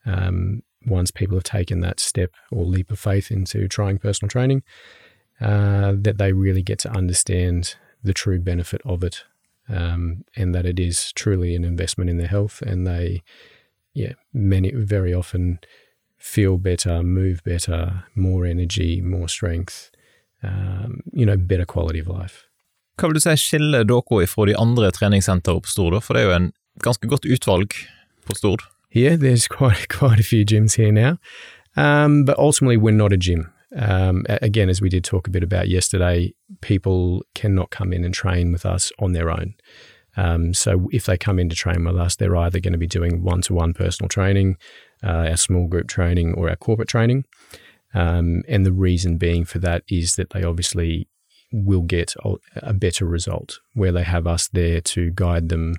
um, 0.07 0.63
once 0.85 1.11
people 1.11 1.35
have 1.35 1.43
taken 1.43 1.81
that 1.81 1.99
step 1.99 2.31
or 2.51 2.65
leap 2.65 2.91
of 2.91 2.99
faith 2.99 3.31
into 3.31 3.67
trying 3.67 3.97
personal 3.97 4.29
training, 4.29 4.63
uh, 5.41 5.93
that 5.95 6.17
they 6.17 6.31
really 6.33 6.63
get 6.63 6.79
to 6.79 6.89
understand 6.89 7.75
the 8.03 8.13
true 8.13 8.39
benefit 8.39 8.81
of 8.85 9.03
it 9.03 9.23
um, 9.69 10.23
and 10.35 10.55
that 10.55 10.65
it 10.65 10.79
is 10.79 11.11
truly 11.13 11.55
an 11.55 11.63
investment 11.63 12.09
in 12.09 12.17
their 12.17 12.27
health. 12.27 12.61
And 12.61 12.87
they, 12.87 13.21
yeah, 13.93 14.13
many, 14.33 14.71
very 14.71 15.13
often 15.13 15.59
feel 16.17 16.57
better, 16.57 17.03
move 17.03 17.43
better, 17.43 18.05
more 18.15 18.45
energy, 18.45 19.01
more 19.01 19.27
strength, 19.27 19.91
um, 20.41 21.01
you 21.13 21.25
know, 21.25 21.37
better 21.37 21.65
quality 21.65 21.99
of 21.99 22.07
life. 22.07 22.45
Hva 22.97 23.11
vil 23.11 23.19
du 23.19 23.21
si 23.21 23.35
skiller 23.37 23.85
dere 23.85 24.25
fra 24.25 24.47
de 24.49 24.55
andre 24.57 24.89
treningssentrene 24.91 25.61
på 25.61 25.69
Stord. 25.69 25.99
For 26.01 26.17
det 26.17 26.23
er 26.23 26.31
jo 26.31 26.37
en 26.37 26.47
ganske 26.81 27.07
godt 27.07 27.27
utvalg 27.29 27.75
på 28.25 28.37
Stord. 28.37 28.65
Yeah, 28.91 29.15
there's 29.15 29.47
quite 29.59 29.89
quite 29.89 30.19
a 30.19 30.23
few 30.23 30.45
gyms 30.45 30.75
here 30.75 30.91
now, 30.91 31.19
um, 31.75 32.25
but 32.25 32.37
ultimately 32.37 32.77
we're 32.77 32.91
not 32.91 33.13
a 33.13 33.17
gym. 33.17 33.53
Um, 33.75 34.25
again, 34.29 34.69
as 34.69 34.81
we 34.81 34.89
did 34.89 35.03
talk 35.03 35.27
a 35.27 35.31
bit 35.31 35.43
about 35.43 35.67
yesterday, 35.67 36.33
people 36.61 37.23
cannot 37.35 37.69
come 37.69 37.91
in 37.91 38.05
and 38.05 38.13
train 38.13 38.51
with 38.51 38.65
us 38.65 38.91
on 38.99 39.11
their 39.11 39.29
own. 39.29 39.55
Um, 40.15 40.53
so 40.53 40.87
if 40.91 41.05
they 41.05 41.17
come 41.17 41.37
in 41.37 41.49
to 41.49 41.55
train 41.55 41.83
with 41.85 41.97
us, 41.97 42.15
they're 42.15 42.35
either 42.35 42.59
going 42.59 42.73
to 42.73 42.79
be 42.79 42.87
doing 42.87 43.23
one-to-one 43.23 43.73
personal 43.73 44.09
training, 44.09 44.57
uh, 45.03 45.27
our 45.29 45.37
small 45.37 45.67
group 45.67 45.87
training, 45.87 46.33
or 46.33 46.49
our 46.49 46.55
corporate 46.55 46.89
training. 46.89 47.25
Um, 47.93 48.43
and 48.47 48.65
the 48.65 48.71
reason 48.71 49.17
being 49.17 49.45
for 49.45 49.59
that 49.59 49.83
is 49.89 50.15
that 50.15 50.31
they 50.31 50.43
obviously 50.43 51.07
will 51.51 51.81
get 51.81 52.13
a 52.55 52.73
better 52.73 53.05
result 53.05 53.59
where 53.73 53.91
they 53.91 54.03
have 54.03 54.27
us 54.27 54.47
there 54.49 54.81
to 54.81 55.11
guide 55.11 55.49
them, 55.49 55.75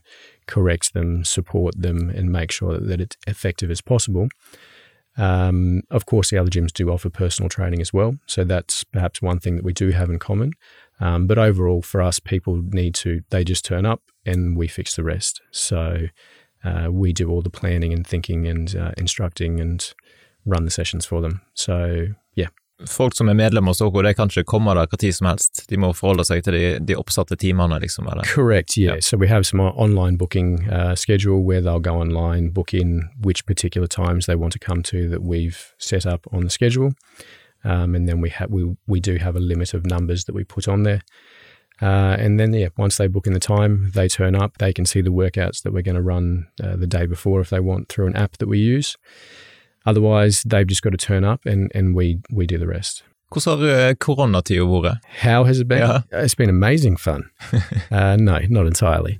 correct 0.49 0.95
them, 0.95 1.25
support 1.25 1.81
them, 1.81 2.11
and 2.11 2.33
make 2.33 2.51
sure 2.51 2.79
that 2.79 3.01
it's 3.01 3.17
effective 3.29 3.71
as 3.71 3.81
possible. 3.81 4.29
Um, 5.17 5.83
of 5.91 6.07
course, 6.07 6.31
the 6.31 6.39
other 6.39 6.51
gyms 6.51 6.73
do 6.73 6.91
offer 6.91 7.11
personal 7.11 7.49
training 7.49 7.81
as 7.81 7.93
well. 7.93 8.17
So 8.27 8.45
that's 8.45 8.85
perhaps 8.85 9.21
one 9.21 9.41
thing 9.41 9.57
that 9.57 9.65
we 9.65 9.73
do 9.73 9.91
have 9.91 10.11
in 10.11 10.19
common. 10.19 10.53
Um, 11.01 11.27
but 11.27 11.39
overall, 11.39 11.83
for 11.83 12.01
us, 12.01 12.21
people 12.21 12.63
need 12.63 12.95
to, 12.97 13.23
they 13.31 13.45
just 13.45 13.65
turn 13.65 13.85
up 13.85 14.03
and 14.25 14.57
we 14.57 14.69
fix 14.69 14.97
the 14.97 15.05
rest. 15.05 15.41
So 15.51 16.07
uh, 16.65 16.89
we 16.91 17.13
do 17.13 17.31
all 17.31 17.43
the 17.43 17.51
planning 17.51 17.93
and 17.93 18.07
thinking 18.07 18.47
and 18.47 18.75
uh, 18.75 18.93
instructing 18.97 19.61
and 19.61 19.93
run 20.47 20.65
the 20.65 20.71
sessions 20.71 21.05
for 21.05 21.21
them. 21.21 21.43
So 21.55 22.09
yeah. 22.35 22.49
Folk 22.87 23.17
som 23.17 23.29
er 23.29 23.35
medlemmer 23.35 23.75
hos 23.75 23.81
dere, 23.83 24.05
de 24.07 24.14
kan 24.14 24.31
ikke 24.31 24.47
komme 24.47 24.75
der 24.79 24.87
tid 24.95 25.17
som 25.17 25.27
helst? 25.27 25.64
De 25.71 25.77
må 25.77 25.91
forholde 25.99 26.25
seg 26.29 26.45
til 26.47 26.55
de, 26.55 26.62
de 26.87 26.95
oppsatte 26.95 27.35
timene, 27.35 27.81
liksom? 27.83 28.07
Eller? 28.07 28.23
Correct, 28.23 28.77
yeah. 28.77 28.95
yeah. 28.95 29.01
So 29.01 29.17
we 29.17 29.27
have 29.27 29.45
some 29.47 29.61
online 29.61 30.17
booking 30.17 30.69
uh, 30.71 30.95
schedule 30.95 31.43
where 31.43 31.61
they'll 31.61 31.81
go 31.81 31.97
online, 31.99 32.51
book 32.51 32.73
in 32.73 33.09
which 33.21 33.45
particular 33.47 33.88
times 33.88 34.27
they 34.27 34.37
want 34.37 34.53
to 34.53 34.61
come 34.61 34.83
to 34.85 35.09
that 35.09 35.23
we've 35.23 35.75
set 35.79 36.07
up 36.07 36.27
on 36.33 36.45
the 36.45 36.51
schedule. 36.51 36.93
Um, 37.64 37.97
and 37.97 38.09
then 38.09 38.21
we 38.21 38.31
have 38.31 38.51
we 38.51 38.77
we 38.87 39.01
do 39.01 39.17
have 39.17 39.35
a 39.35 39.41
limit 39.41 39.75
of 39.75 39.85
numbers 39.85 40.25
that 40.25 40.35
we 40.35 40.45
put 40.45 40.69
on 40.69 40.85
there. 40.85 41.03
Uh, 41.83 42.17
and 42.19 42.38
then, 42.38 42.53
yeah, 42.53 42.69
once 42.77 42.97
they 42.97 43.07
book 43.07 43.27
in 43.27 43.33
the 43.33 43.41
time, 43.41 43.91
they 43.95 44.09
turn 44.09 44.35
up. 44.35 44.59
They 44.59 44.73
can 44.73 44.85
see 44.85 45.01
the 45.01 45.12
workouts 45.12 45.62
that 45.62 45.73
we're 45.73 45.83
going 45.83 45.95
to 45.95 46.03
run 46.03 46.49
uh, 46.62 46.77
the 46.77 46.87
day 46.87 47.07
before 47.07 47.41
if 47.41 47.51
they 47.51 47.61
want 47.61 47.88
through 47.88 48.09
an 48.09 48.17
app 48.17 48.38
that 48.38 48.49
we 48.49 48.59
use. 48.59 48.97
Otherwise, 49.87 50.43
they've 50.43 50.67
just 50.67 50.83
got 50.83 50.91
to 50.91 50.97
turn 50.97 51.25
up 51.25 51.47
and, 51.47 51.71
and 51.75 51.95
we, 51.95 52.21
we 52.31 52.47
do 52.47 52.59
the 52.59 52.67
rest. 52.67 53.03
Hvordan 53.31 53.59
har 53.59 53.88
uh, 53.88 53.95
koronatida 53.95 54.64
vært? 54.64 55.01
How 55.21 55.45
has 55.45 55.61
it 55.61 55.69
been? 55.69 55.79
Yeah. 55.79 56.01
It's 56.12 56.35
been 56.35 56.49
amazing 56.49 56.97
fun. 56.97 57.31
uh, 57.91 58.17
no, 58.17 58.38
not 58.49 58.67
entirely. 58.67 59.19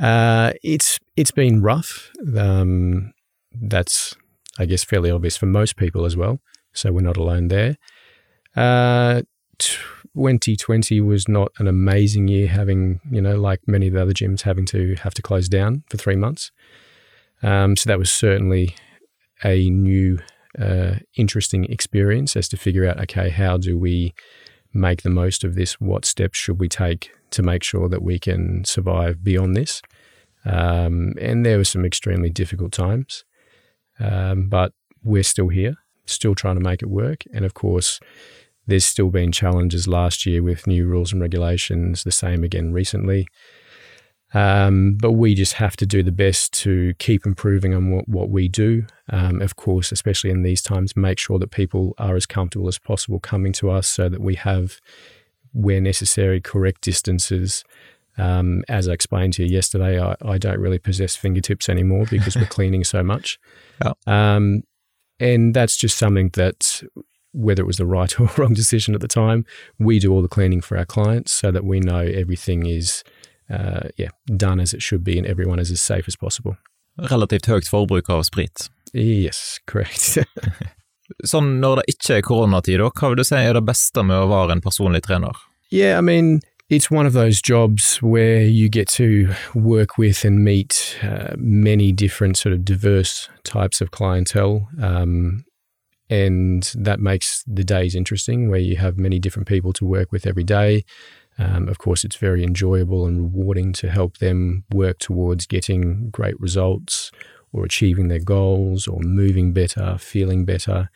Uh, 0.00 0.52
it's 0.62 0.98
it's 1.16 1.32
been 1.32 1.60
rough. 1.60 2.12
Um, 2.36 3.12
that's 3.52 4.16
I 4.58 4.66
guess 4.66 4.84
fairly 4.84 5.10
obvious 5.10 5.36
for 5.36 5.46
most 5.46 5.76
people 5.76 6.04
as 6.04 6.16
well. 6.16 6.38
So 6.72 6.92
we're 6.92 7.00
not 7.00 7.16
alone 7.16 7.48
there. 7.48 7.76
Uh, 8.54 9.22
2020 9.58 11.00
was 11.00 11.28
not 11.28 11.50
an 11.58 11.66
amazing 11.66 12.28
year, 12.28 12.46
having 12.46 13.00
you 13.10 13.20
know 13.20 13.36
like 13.36 13.60
many 13.66 13.88
of 13.88 13.94
the 13.94 14.02
other 14.02 14.12
gyms 14.12 14.42
having 14.42 14.66
to 14.66 14.94
have 15.02 15.14
to 15.14 15.22
close 15.22 15.48
down 15.48 15.82
for 15.90 15.96
three 15.96 16.16
months. 16.16 16.52
Um, 17.42 17.76
so 17.76 17.90
that 17.90 17.98
was 17.98 18.10
certainly 18.10 18.76
a 19.44 19.70
new, 19.70 20.18
uh, 20.58 20.96
interesting 21.16 21.64
experience 21.64 22.36
as 22.36 22.48
to 22.48 22.56
figure 22.56 22.86
out 22.86 23.00
okay, 23.00 23.30
how 23.30 23.56
do 23.56 23.78
we 23.78 24.14
make 24.72 25.02
the 25.02 25.10
most 25.10 25.44
of 25.44 25.54
this? 25.54 25.80
What 25.80 26.04
steps 26.04 26.38
should 26.38 26.58
we 26.58 26.68
take 26.68 27.10
to 27.30 27.42
make 27.42 27.62
sure 27.62 27.88
that 27.88 28.02
we 28.02 28.18
can 28.18 28.64
survive 28.64 29.22
beyond 29.22 29.56
this? 29.56 29.82
Um, 30.44 31.14
and 31.20 31.44
there 31.44 31.58
were 31.58 31.64
some 31.64 31.84
extremely 31.84 32.30
difficult 32.30 32.72
times, 32.72 33.24
um, 34.00 34.48
but 34.48 34.72
we're 35.02 35.22
still 35.22 35.48
here, 35.48 35.76
still 36.06 36.34
trying 36.34 36.56
to 36.56 36.62
make 36.62 36.82
it 36.82 36.88
work. 36.88 37.24
And 37.32 37.44
of 37.44 37.54
course, 37.54 38.00
there's 38.66 38.84
still 38.84 39.10
been 39.10 39.32
challenges 39.32 39.88
last 39.88 40.26
year 40.26 40.42
with 40.42 40.66
new 40.66 40.86
rules 40.86 41.12
and 41.12 41.20
regulations, 41.20 42.04
the 42.04 42.12
same 42.12 42.44
again 42.44 42.72
recently. 42.72 43.26
Um, 44.34 44.98
but 45.00 45.12
we 45.12 45.34
just 45.34 45.54
have 45.54 45.76
to 45.78 45.86
do 45.86 46.02
the 46.02 46.12
best 46.12 46.52
to 46.64 46.92
keep 46.98 47.24
improving 47.24 47.74
on 47.74 47.90
what, 47.90 48.08
what 48.08 48.28
we 48.28 48.48
do. 48.48 48.84
Um, 49.10 49.40
of 49.40 49.56
course, 49.56 49.90
especially 49.90 50.30
in 50.30 50.42
these 50.42 50.60
times, 50.60 50.96
make 50.96 51.18
sure 51.18 51.38
that 51.38 51.50
people 51.50 51.94
are 51.98 52.14
as 52.14 52.26
comfortable 52.26 52.68
as 52.68 52.78
possible 52.78 53.20
coming 53.20 53.52
to 53.54 53.70
us 53.70 53.88
so 53.88 54.08
that 54.08 54.20
we 54.20 54.34
have, 54.34 54.80
where 55.52 55.80
necessary, 55.80 56.40
correct 56.40 56.82
distances. 56.82 57.64
Um, 58.18 58.64
as 58.68 58.88
I 58.88 58.92
explained 58.92 59.34
to 59.34 59.44
you 59.44 59.48
yesterday, 59.48 60.02
I, 60.02 60.16
I, 60.22 60.38
don't 60.38 60.58
really 60.58 60.80
possess 60.80 61.14
fingertips 61.14 61.68
anymore 61.68 62.04
because 62.10 62.36
we're 62.36 62.46
cleaning 62.50 62.82
so 62.82 63.02
much. 63.04 63.38
Oh. 63.84 63.94
and 65.20 65.54
that's 65.54 65.76
just 65.76 65.96
something 65.96 66.30
that 66.30 66.82
whether 67.32 67.62
it 67.62 67.66
was 67.66 67.76
the 67.76 67.86
right 67.86 68.18
or 68.20 68.28
wrong 68.36 68.54
decision 68.54 68.94
at 68.94 69.00
the 69.00 69.08
time, 69.08 69.46
we 69.78 69.98
do 69.98 70.12
all 70.12 70.20
the 70.20 70.28
cleaning 70.28 70.60
for 70.60 70.76
our 70.76 70.84
clients 70.84 71.32
so 71.32 71.50
that 71.50 71.64
we 71.64 71.80
know 71.80 72.00
everything 72.00 72.66
is 72.66 73.04
uh, 73.50 73.88
yeah, 73.96 74.10
done 74.36 74.60
as 74.60 74.74
it 74.74 74.82
should 74.82 75.04
be 75.04 75.18
and 75.18 75.26
everyone 75.26 75.58
is 75.58 75.70
as 75.70 75.80
safe 75.80 76.08
as 76.08 76.16
possible. 76.16 76.56
Relativt 77.10 77.46
høyt 77.46 77.68
forbruk 77.70 78.10
av 78.10 78.24
sprit. 78.26 78.68
Yes, 78.92 79.60
correct. 79.66 80.18
sånn 81.24 81.58
når 81.62 81.80
det 81.80 81.94
ikke 81.94 82.18
er 82.18 82.26
koronatid, 82.26 82.82
hva 82.82 83.10
vil 83.10 83.20
du 83.20 83.26
si 83.26 83.38
er 83.38 83.56
det 83.56 83.64
beste 83.66 84.04
med 84.04 84.18
å 84.18 84.30
være 84.30 84.56
en 84.56 84.64
personlig 84.64 85.02
trener? 85.06 85.36
Yeah, 85.70 85.98
I 85.98 86.02
mean, 86.02 86.40
it's 86.68 86.90
one 86.90 87.06
of 87.06 87.12
those 87.12 87.40
jobs 87.40 88.02
where 88.02 88.40
you 88.40 88.68
get 88.68 88.88
to 88.96 89.34
work 89.54 89.98
with 89.98 90.24
and 90.24 90.44
meet 90.44 90.98
uh, 91.02 91.34
many 91.36 91.92
different 91.92 92.36
sort 92.36 92.52
of 92.52 92.64
diverse 92.64 93.28
types 93.44 93.80
of 93.80 93.90
clientele. 93.90 94.68
Um, 94.80 95.44
and 96.10 96.62
that 96.74 97.00
makes 97.00 97.42
the 97.46 97.64
days 97.64 97.94
interesting 97.94 98.48
where 98.48 98.60
you 98.60 98.76
have 98.76 98.96
many 98.96 99.18
different 99.18 99.46
people 99.46 99.72
to 99.74 99.84
work 99.84 100.10
with 100.10 100.26
every 100.26 100.44
day. 100.44 100.84
Um, 101.38 101.68
of 101.68 101.78
course, 101.78 102.04
it's 102.04 102.16
very 102.16 102.42
enjoyable 102.42 103.06
and 103.06 103.22
rewarding 103.22 103.72
to 103.74 103.90
help 103.90 104.18
them 104.18 104.64
work 104.72 104.98
towards 104.98 105.46
getting 105.46 106.10
great 106.10 106.38
results 106.40 107.12
or 107.52 107.64
achieving 107.64 108.08
their 108.08 108.20
goals 108.20 108.88
or 108.88 109.00
moving 109.00 109.52
better, 109.52 109.96
feeling 109.98 110.44
better, 110.44 110.90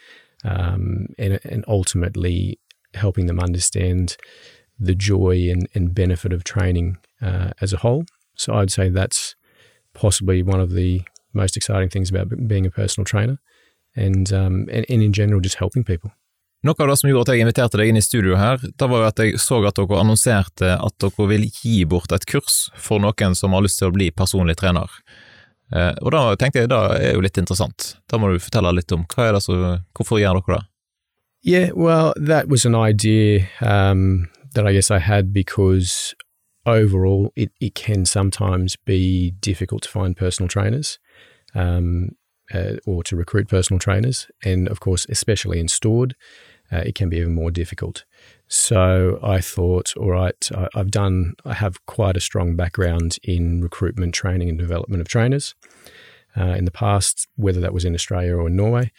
um, 0.44 1.06
and, 1.18 1.40
and 1.44 1.64
ultimately 1.68 2.58
helping 2.94 3.26
them 3.26 3.38
understand 3.38 4.16
the 4.78 4.94
joy 4.94 5.48
and, 5.50 5.68
and 5.74 5.94
benefit 5.94 6.32
of 6.32 6.42
training 6.42 6.98
uh, 7.20 7.50
as 7.60 7.72
a 7.72 7.78
whole. 7.78 8.04
So 8.34 8.54
I'd 8.54 8.72
say 8.72 8.88
that's 8.88 9.36
possibly 9.94 10.42
one 10.42 10.60
of 10.60 10.72
the 10.72 11.02
most 11.32 11.56
exciting 11.56 11.88
things 11.88 12.10
about 12.10 12.28
being 12.48 12.66
a 12.66 12.70
personal 12.70 13.04
trainer. 13.04 13.38
and, 13.94 14.32
um, 14.32 14.68
and, 14.70 14.86
and 14.88 15.02
in 15.02 15.12
general 15.12 15.40
just 15.40 15.56
helping 15.56 15.84
people. 15.84 16.12
Noe 16.62 16.78
av 16.78 16.92
det 16.92 16.96
som 17.00 17.08
gjorde 17.10 17.26
at 17.26 17.34
jeg 17.34 17.42
inviterte 17.42 17.78
deg 17.80 17.88
inn 17.90 17.98
i 17.98 18.04
studio 18.04 18.36
her, 18.38 18.60
det 18.62 18.86
var 18.86 19.00
jo 19.02 19.06
at 19.08 19.18
jeg 19.18 19.38
så 19.42 19.56
at 19.66 19.74
dere 19.80 19.98
annonserte 19.98 20.76
at 20.76 20.94
dere 21.02 21.26
vil 21.32 21.48
gi 21.50 21.80
bort 21.90 22.12
et 22.14 22.26
kurs 22.30 22.68
for 22.78 23.02
noen 23.02 23.34
som 23.34 23.56
har 23.56 23.64
lyst 23.64 23.80
til 23.80 23.90
å 23.90 23.94
bli 23.96 24.12
personlig 24.14 24.54
trener. 24.60 24.86
Eh, 25.74 25.90
og 26.04 26.12
da 26.14 26.20
tenkte 26.38 26.62
jeg 26.62 26.70
det 26.70 26.78
er 27.00 27.16
jo 27.16 27.24
litt 27.24 27.40
interessant. 27.40 27.96
Da 28.06 28.20
må 28.20 28.30
du 28.30 28.38
fortelle 28.38 28.76
litt 28.76 28.94
om 28.94 29.02
hva 29.10 29.26
er 29.26 29.34
det 29.34 29.42
som, 29.42 29.64
hvorfor 29.98 30.22
gjør 30.22 30.38
dere 30.38 30.60
det? 30.60 30.62
Yeah, 31.42 31.70
well, 31.74 32.14
that 32.14 32.46
was 32.46 32.64
an 32.64 32.76
idea 32.76 33.48
um, 33.60 34.28
that 34.54 34.64
I 34.64 34.72
guess 34.72 34.92
I 34.92 35.00
had 35.00 35.32
because 35.32 36.14
overall 36.64 37.32
it, 37.34 37.50
it 37.60 37.74
can 37.74 38.06
sometimes 38.06 38.76
be 38.76 39.32
difficult 39.40 39.82
to 39.82 39.88
find 39.88 40.16
personal 40.16 40.46
trainers. 40.46 41.00
Um, 41.56 42.14
uh, 42.54 42.76
or 42.86 43.02
to 43.04 43.16
recruit 43.16 43.48
personal 43.48 43.78
trainers. 43.78 44.30
And 44.44 44.68
of 44.68 44.80
course, 44.80 45.06
especially 45.08 45.58
in 45.58 45.68
stored, 45.68 46.14
uh, 46.72 46.82
it 46.86 46.94
can 46.94 47.08
be 47.08 47.18
even 47.18 47.34
more 47.34 47.50
difficult. 47.50 48.04
So 48.48 49.18
I 49.22 49.40
thought, 49.40 49.96
all 49.96 50.10
right, 50.10 50.48
I, 50.54 50.68
I've 50.74 50.90
done, 50.90 51.34
I 51.44 51.54
have 51.54 51.84
quite 51.86 52.16
a 52.16 52.20
strong 52.20 52.56
background 52.56 53.18
in 53.22 53.60
recruitment, 53.60 54.14
training, 54.14 54.48
and 54.48 54.58
development 54.58 55.00
of 55.00 55.08
trainers 55.08 55.54
uh, 56.36 56.54
in 56.56 56.64
the 56.64 56.70
past, 56.70 57.28
whether 57.36 57.60
that 57.60 57.74
was 57.74 57.84
in 57.84 57.94
Australia 57.94 58.36
or 58.36 58.46
in 58.48 58.56
Norway. 58.56 58.90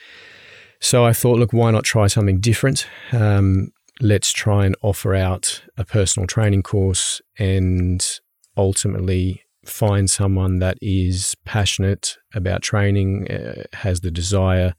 So 0.80 1.06
I 1.06 1.14
thought, 1.14 1.40
look, 1.40 1.54
why 1.54 1.72
not 1.72 1.84
try 1.84 2.08
something 2.08 2.40
different? 2.40 2.88
Um, 3.12 3.72
let's 4.02 4.32
try 4.34 4.66
and 4.66 4.76
offer 4.82 5.16
out 5.16 5.64
a 5.78 5.86
personal 5.86 6.28
training 6.28 6.64
course 6.64 7.22
and 7.40 8.20
ultimately 8.58 9.44
find 9.66 10.10
someone 10.10 10.60
that 10.60 10.78
is 10.82 11.36
passionate 11.46 12.18
about 12.34 12.62
training, 12.62 13.32
uh, 13.32 13.64
has 13.74 14.02
the 14.02 14.12
desire 14.12 14.74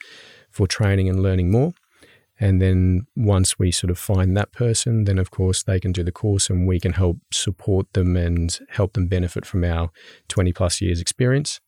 for 0.50 0.66
training 0.66 1.08
and 1.08 1.22
learning 1.22 1.50
more. 1.50 1.72
And 2.40 2.60
then 2.60 3.06
once 3.14 3.58
we 3.58 3.70
sort 3.70 3.90
of 3.90 3.98
find 3.98 4.36
that 4.36 4.52
person, 4.52 5.04
then 5.04 5.18
of 5.18 5.30
course 5.30 5.62
they 5.62 5.78
can 5.78 5.92
do 5.92 6.02
the 6.02 6.12
course 6.12 6.50
and 6.50 6.66
we 6.66 6.80
can 6.80 6.94
help 6.94 7.18
support 7.32 7.92
them 7.92 8.16
and 8.16 8.58
help 8.70 8.94
them 8.94 9.06
benefit 9.06 9.46
from 9.46 9.64
our 9.64 9.90
20 10.28 10.52
plus 10.52 10.80
years 10.80 11.00
experience. 11.00 11.60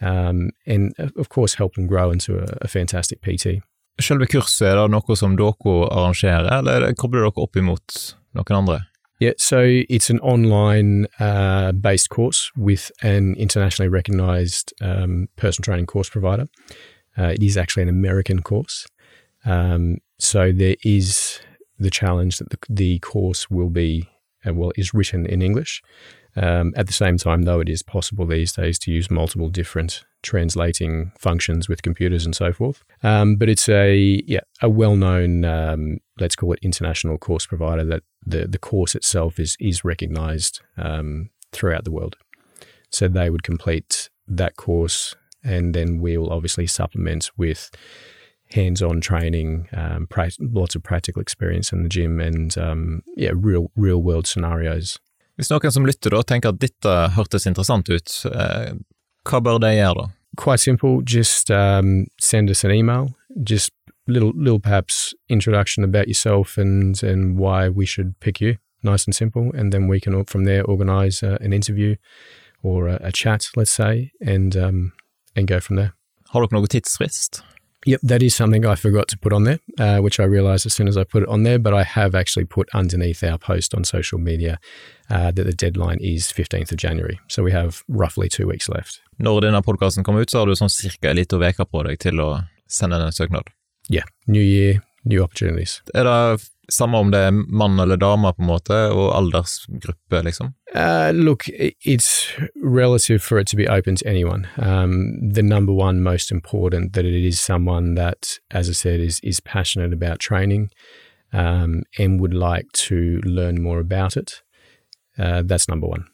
Um, 0.00 0.50
and 0.66 0.94
of 1.16 1.28
course 1.28 1.54
help 1.54 1.74
them 1.74 1.86
grow 1.86 2.10
into 2.10 2.38
a, 2.38 2.46
a 2.60 2.68
fantastic 2.68 3.22
PT. 3.22 3.62
Selve 4.00 4.26
kurset, 4.26 4.72
er 4.72 4.86
det 4.88 4.94
noe 4.94 5.16
som 5.16 5.34
dere 5.36 5.52
arrangerer, 5.92 6.48
eller 6.48 6.94
kobler 6.96 7.26
dere 7.26 7.42
opp 7.42 7.58
imot 7.60 7.96
noen 8.32 8.56
andre? 8.56 8.78
Yeah, 9.20 9.34
so 9.36 9.60
it's 9.60 10.08
an 10.08 10.18
online 10.20 11.06
uh, 11.18 11.72
based 11.72 12.08
course 12.08 12.50
with 12.56 12.90
an 13.02 13.34
internationally 13.36 13.90
recognized 13.90 14.72
um, 14.80 15.28
personal 15.36 15.64
training 15.64 15.84
course 15.84 16.08
provider. 16.08 16.46
Uh, 17.18 17.34
it 17.34 17.42
is 17.42 17.58
actually 17.58 17.82
an 17.82 17.90
American 17.90 18.40
course. 18.40 18.86
Um, 19.44 19.98
so 20.20 20.52
there 20.52 20.76
is 20.84 21.40
the 21.78 21.90
challenge 21.90 22.38
that 22.38 22.50
the, 22.50 22.58
the 22.68 22.98
course 23.00 23.50
will 23.50 23.70
be, 23.70 24.08
uh, 24.46 24.54
well, 24.54 24.72
is 24.76 24.92
written 24.94 25.26
in 25.26 25.42
English. 25.42 25.82
Um, 26.36 26.72
at 26.76 26.86
the 26.86 26.92
same 26.92 27.18
time, 27.18 27.42
though, 27.42 27.60
it 27.60 27.68
is 27.68 27.82
possible 27.82 28.26
these 28.26 28.52
days 28.52 28.78
to 28.80 28.92
use 28.92 29.10
multiple 29.10 29.48
different 29.48 30.04
translating 30.22 31.10
functions 31.18 31.68
with 31.68 31.82
computers 31.82 32.24
and 32.24 32.36
so 32.36 32.52
forth. 32.52 32.84
Um, 33.02 33.36
but 33.36 33.48
it's 33.48 33.68
a 33.68 34.22
yeah 34.26 34.40
a 34.62 34.68
well 34.68 34.94
known 34.94 35.44
um, 35.44 35.98
let's 36.20 36.36
call 36.36 36.52
it 36.52 36.58
international 36.62 37.18
course 37.18 37.46
provider 37.46 37.84
that 37.84 38.02
the 38.24 38.46
the 38.46 38.58
course 38.58 38.94
itself 38.94 39.40
is 39.40 39.56
is 39.58 39.84
recognised 39.84 40.60
um, 40.76 41.30
throughout 41.52 41.84
the 41.84 41.90
world. 41.90 42.16
So 42.90 43.08
they 43.08 43.30
would 43.30 43.42
complete 43.42 44.10
that 44.28 44.56
course, 44.56 45.14
and 45.42 45.74
then 45.74 46.00
we 46.00 46.16
will 46.16 46.32
obviously 46.32 46.66
supplement 46.66 47.30
with 47.36 47.70
hands-on 48.52 49.00
training, 49.00 49.68
um, 49.72 50.06
pra- 50.06 50.30
lots 50.40 50.74
of 50.74 50.82
practical 50.82 51.22
experience 51.22 51.72
in 51.72 51.82
the 51.82 51.88
gym, 51.88 52.20
and 52.20 52.56
um, 52.58 53.02
yeah, 53.16 53.32
real 53.34 53.70
real 53.76 54.02
world 54.02 54.26
scenarios. 54.26 54.98
Hvis 55.38 55.50
noen 55.50 55.72
som 55.72 55.86
lytter 55.88 56.12
da 56.12 56.22
tenker 56.22 56.52
at 56.52 56.60
dette 56.60 56.94
hørtes 57.16 57.46
interessant 57.48 57.88
ut, 57.88 58.16
eh, 58.28 58.74
hva 59.24 59.40
bør 59.40 59.60
de 59.62 59.70
gjøre 59.72 59.94
da? 60.02 60.08
Quite 60.36 60.60
simple. 60.60 61.00
Just 61.02 61.50
um, 61.50 62.06
send 62.20 62.50
us 62.50 62.64
an 62.64 62.70
email. 62.70 63.14
Just 63.42 63.72
little 64.06 64.32
little 64.34 64.60
perhaps 64.60 65.14
introduction 65.28 65.84
about 65.84 66.08
yourself 66.08 66.58
and 66.58 67.02
and 67.02 67.38
why 67.38 67.68
we 67.68 67.86
should 67.86 68.18
pick 68.20 68.40
you. 68.40 68.56
Nice 68.82 69.04
and 69.04 69.14
simple, 69.14 69.50
and 69.54 69.72
then 69.72 69.88
we 69.88 70.00
can 70.00 70.24
from 70.24 70.44
there 70.44 70.64
organise 70.64 71.22
uh, 71.22 71.36
an 71.40 71.52
interview 71.52 71.96
or 72.62 72.88
a, 72.88 72.98
a, 73.02 73.12
chat, 73.12 73.46
let's 73.56 73.70
say, 73.70 74.10
and 74.20 74.56
um, 74.56 74.92
and 75.36 75.46
go 75.46 75.60
from 75.60 75.76
there. 75.76 75.92
Har 76.30 76.42
dere 76.42 76.60
noe 76.60 76.66
tidsfrist? 76.66 77.42
Yep, 77.86 78.00
that 78.02 78.22
is 78.22 78.34
something 78.34 78.66
I 78.66 78.74
forgot 78.74 79.08
to 79.08 79.18
put 79.18 79.32
on 79.32 79.44
there, 79.44 79.58
uh, 79.78 79.98
which 79.98 80.20
I 80.20 80.24
realized 80.24 80.66
as 80.66 80.74
soon 80.74 80.86
as 80.86 80.98
I 80.98 81.04
put 81.04 81.22
it 81.22 81.28
on 81.28 81.44
there. 81.44 81.58
But 81.58 81.72
I 81.72 81.82
have 81.82 82.14
actually 82.14 82.44
put 82.44 82.68
underneath 82.74 83.24
our 83.24 83.38
post 83.38 83.74
on 83.74 83.84
social 83.84 84.18
media 84.18 84.58
uh, 85.08 85.30
that 85.30 85.44
the 85.44 85.52
deadline 85.52 85.98
is 86.00 86.30
15th 86.30 86.72
of 86.72 86.76
January. 86.76 87.18
So 87.28 87.42
we 87.42 87.52
have 87.52 87.82
roughly 87.88 88.28
two 88.28 88.46
weeks 88.46 88.68
left. 88.68 89.00
Når 89.18 89.40
denne 89.40 89.62
podkasten 89.62 90.04
kommer 90.04 90.20
ut, 90.20 90.30
så 90.30 90.38
har 90.38 90.46
du 90.46 90.56
sånn 90.56 90.72
cirka 90.72 91.10
en 91.10 91.16
liten 91.16 91.40
uke 91.40 91.64
på 91.64 91.82
deg 91.84 91.98
til 92.00 92.20
å 92.20 92.28
sende 92.68 93.00
en 93.00 93.12
søknad. 93.12 93.48
Yeah, 93.90 94.04
new 94.26 94.42
year, 94.42 94.80
new 95.04 95.22
opportunities. 95.24 95.80
Er 95.94 96.04
det 96.04 96.48
samme 96.70 96.98
om 96.98 97.10
det 97.10 97.18
er 97.18 97.30
mann 97.32 97.80
eller 97.80 97.96
dame, 97.96 98.32
på 98.32 98.42
en 98.42 98.50
måte, 98.50 98.78
og 98.94 99.12
aldersgruppe, 99.16 100.22
liksom? 100.26 100.54
Uh, 100.74 101.10
look, 101.12 101.48
it's 101.84 102.28
relative 102.62 103.22
for 103.22 103.38
it 103.38 103.46
to 103.48 103.56
be 103.56 103.68
open 103.68 103.96
to 103.96 104.06
anyone. 104.06 104.46
Um, 104.56 105.32
the 105.34 105.42
number 105.42 105.72
one 105.72 106.02
most 106.02 106.30
important 106.30 106.92
that 106.92 107.04
it 107.04 107.24
is 107.24 107.40
someone 107.40 107.94
that, 107.96 108.38
as 108.50 108.68
I 108.68 108.72
said, 108.72 109.00
is 109.00 109.20
is 109.22 109.40
passionate 109.40 109.92
about 109.92 110.20
training 110.20 110.70
um, 111.32 111.82
and 111.98 112.20
would 112.20 112.34
like 112.34 112.70
to 112.72 113.20
learn 113.24 113.62
more 113.62 113.80
about 113.80 114.16
it. 114.16 114.42
Uh, 115.18 115.42
that's 115.44 115.68
number 115.68 115.88
one. 115.88 116.04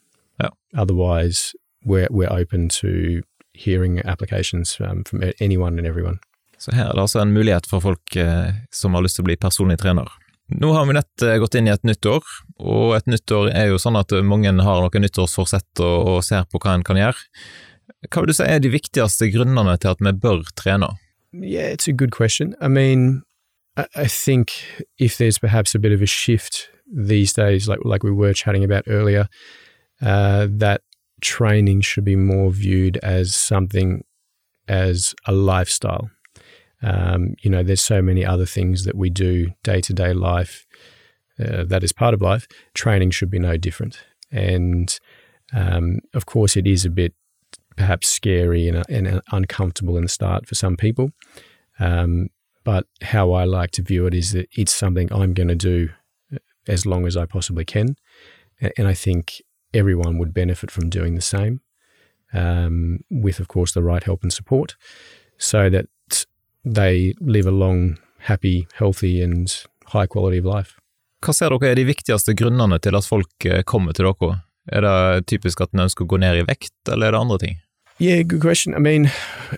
Yeah. 0.41 0.51
Otherwise, 0.75 1.55
we're 1.85 2.09
we're 2.11 2.33
open 2.33 2.69
to 2.69 3.23
hearing 3.53 4.01
applications 4.05 4.79
um, 4.81 5.05
from 5.05 5.23
anyone 5.41 5.79
and 5.79 5.87
everyone. 5.87 6.19
Så 6.59 6.75
her 6.75 6.89
er 6.89 6.93
det 6.93 7.01
altså 7.01 7.21
en 7.21 7.33
mulighet 7.33 7.67
for 7.67 7.81
folk 7.81 8.17
eh, 8.17 8.55
som 8.73 8.95
har 8.95 9.05
lyst 9.05 9.19
til 9.19 9.25
å 9.25 9.29
bli 9.29 9.37
personlig 9.37 9.79
trener. 9.79 10.09
Nå 10.55 10.71
har 10.73 10.87
vi 10.87 10.95
nett 10.95 11.23
eh, 11.27 11.39
gått 11.43 11.57
inn 11.59 11.67
i 11.67 11.75
et 11.75 11.87
nytt 11.87 12.07
år, 12.07 12.27
og 12.63 12.93
et 12.97 13.09
nytt 13.11 13.33
år 13.35 13.51
er 13.51 13.73
jo 13.73 13.81
sånn 13.83 13.99
at 13.99 14.15
mange 14.23 14.53
har 14.53 14.83
noen 14.85 15.03
nyttårsforsett 15.03 15.83
og, 15.83 15.97
og 16.13 16.21
ser 16.25 16.47
på 16.47 16.61
hva 16.63 16.77
en 16.77 16.87
kan 16.87 17.01
gjøre. 17.01 17.19
Hva 18.07 18.23
vil 18.23 18.31
du 18.31 18.37
si 18.39 18.47
er 18.47 18.63
de 18.63 18.71
viktigste 18.71 19.31
grunnene 19.35 19.75
til 19.83 19.95
at 19.95 20.03
vi 20.03 20.13
bør 20.15 20.45
trene? 20.59 20.93
Yeah, 21.33 21.69
it's 21.73 21.89
a 21.89 21.93
good 21.93 22.13
question. 22.13 22.55
I 22.61 22.69
mean, 22.69 23.23
I 23.77 24.07
think 24.07 24.53
if 24.99 25.19
there's 25.19 25.39
perhaps 25.39 25.75
a 25.75 25.79
bit 25.79 25.93
of 25.93 26.01
a 26.01 26.07
shift 26.07 26.71
these 26.87 27.33
days, 27.33 27.69
like 27.69 27.81
like 27.85 28.03
we 28.03 28.13
were 28.13 28.33
chatting 28.33 28.65
about 28.65 28.85
earlier, 28.87 29.29
uh, 30.01 30.47
that 30.49 30.81
training 31.21 31.83
should 31.83 32.05
be 32.05 32.17
more 32.17 32.51
viewed 32.51 32.97
as 32.99 33.35
something 33.35 34.05
as 34.69 35.15
a 35.27 35.33
lifestyle. 35.33 36.11
Um, 36.87 37.35
you 37.43 37.51
know, 37.51 37.65
there's 37.65 37.83
so 37.83 38.01
many 38.01 38.25
other 38.25 38.47
things 38.47 38.85
that 38.85 38.95
we 38.95 39.11
do 39.11 39.49
day 39.65 39.81
to 39.81 39.93
day 39.93 40.13
life 40.13 40.67
uh, 41.41 41.65
that 41.65 41.83
is 41.83 41.93
part 41.93 42.15
of 42.15 42.23
life. 42.23 42.47
Training 42.75 43.11
should 43.11 43.31
be 43.31 43.41
no 43.41 43.57
different. 43.57 44.05
And 44.31 44.99
um, 45.53 45.99
of 46.15 46.27
course, 46.27 46.57
it 46.57 46.67
is 46.67 46.85
a 46.85 46.91
bit 46.91 47.15
perhaps 47.77 48.09
scary 48.09 48.69
and, 48.69 48.85
and, 48.89 49.21
uncomfortable 49.33 49.97
in 49.97 50.05
the 50.05 50.09
start 50.09 50.47
for 50.47 50.55
some 50.55 50.77
people. 50.77 51.11
Um, 51.79 52.29
but 52.65 52.87
how 53.03 53.33
I 53.33 53.45
like 53.45 53.73
to 53.73 53.83
view 53.83 54.07
it 54.07 54.15
is 54.15 54.33
that 54.33 54.49
it's 54.53 54.73
something 54.73 55.13
I'm 55.13 55.35
going 55.35 55.49
to 55.49 55.55
do 55.55 55.91
uh, 56.33 56.39
as 56.69 56.87
long 56.87 57.07
as 57.07 57.17
I 57.17 57.27
possibly 57.27 57.65
can. 57.65 57.97
And 58.79 58.89
I 58.89 58.95
think 58.95 59.43
everyone 59.75 60.19
would 60.19 60.33
benefit 60.33 60.71
from 60.71 60.89
doing 60.89 61.17
the 61.17 61.21
same, 61.21 61.61
um, 62.33 63.01
with, 63.11 63.41
of 63.41 63.49
course, 63.49 63.73
the 63.73 63.83
right 63.83 64.03
help 64.03 64.23
and 64.23 64.33
support, 64.33 64.77
so 65.37 65.69
that 65.69 65.87
they 66.67 67.15
live 67.21 67.47
a 67.47 67.53
long, 67.53 67.99
happy, 68.19 68.67
healthy 68.75 69.23
and 69.23 69.65
high 69.87 70.07
quality 70.07 70.39
of 70.39 70.45
life. 70.45 70.75
Hva 71.25 71.33
ser 71.33 71.55
dere 71.55 71.73
er 71.73 71.79
de 71.79 71.87
viktigste 71.89 72.35
grunnene 72.37 72.79
til 72.83 72.99
at 72.99 73.07
folk 73.07 73.47
eh, 73.47 73.63
kommer 73.65 73.95
til 73.97 74.11
dere? 74.11 74.41
Er 74.67 74.83
det 74.83 75.27
typisk 75.31 75.61
at 75.63 75.73
en 75.73 75.87
ønsker 75.87 76.05
å 76.05 76.11
gå 76.11 76.19
ned 76.19 76.43
i 76.43 76.47
vekt, 76.47 76.75
eller 76.91 77.09
er 77.09 77.15
det 77.15 77.21
andre 77.23 77.39
ting? 77.39 77.57
Yeah, 77.99 78.23
good 78.23 78.43
question. 78.43 78.75
I 78.75 78.79
mean, 78.79 79.11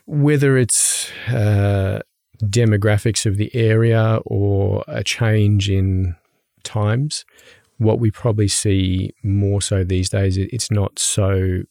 whether 0.06 0.56
it's 0.56 1.10
uh, 1.28 2.00
demographics 2.44 3.26
of 3.26 3.36
the 3.36 3.50
area 3.54 4.20
or 4.26 4.84
a 4.86 5.02
change 5.02 5.68
in 5.68 6.14
times, 6.62 7.24
what 7.78 7.98
we 7.98 8.10
probably 8.10 8.48
see 8.48 9.12
more 9.24 9.60
so 9.60 9.82
these 9.82 10.08
days, 10.10 10.36
it's 10.36 10.70
not 10.70 10.98
so 10.98 11.62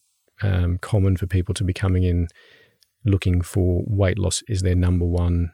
um, 0.42 0.78
common 0.80 1.16
for 1.16 1.28
people 1.28 1.54
to 1.54 1.64
be 1.64 1.74
coming 1.74 2.04
in 2.04 2.28
looking 3.08 3.42
for 3.42 3.84
weight 3.88 4.20
loss 4.20 4.44
is 4.48 4.62
their 4.62 4.76
number 4.76 5.06
one 5.06 5.52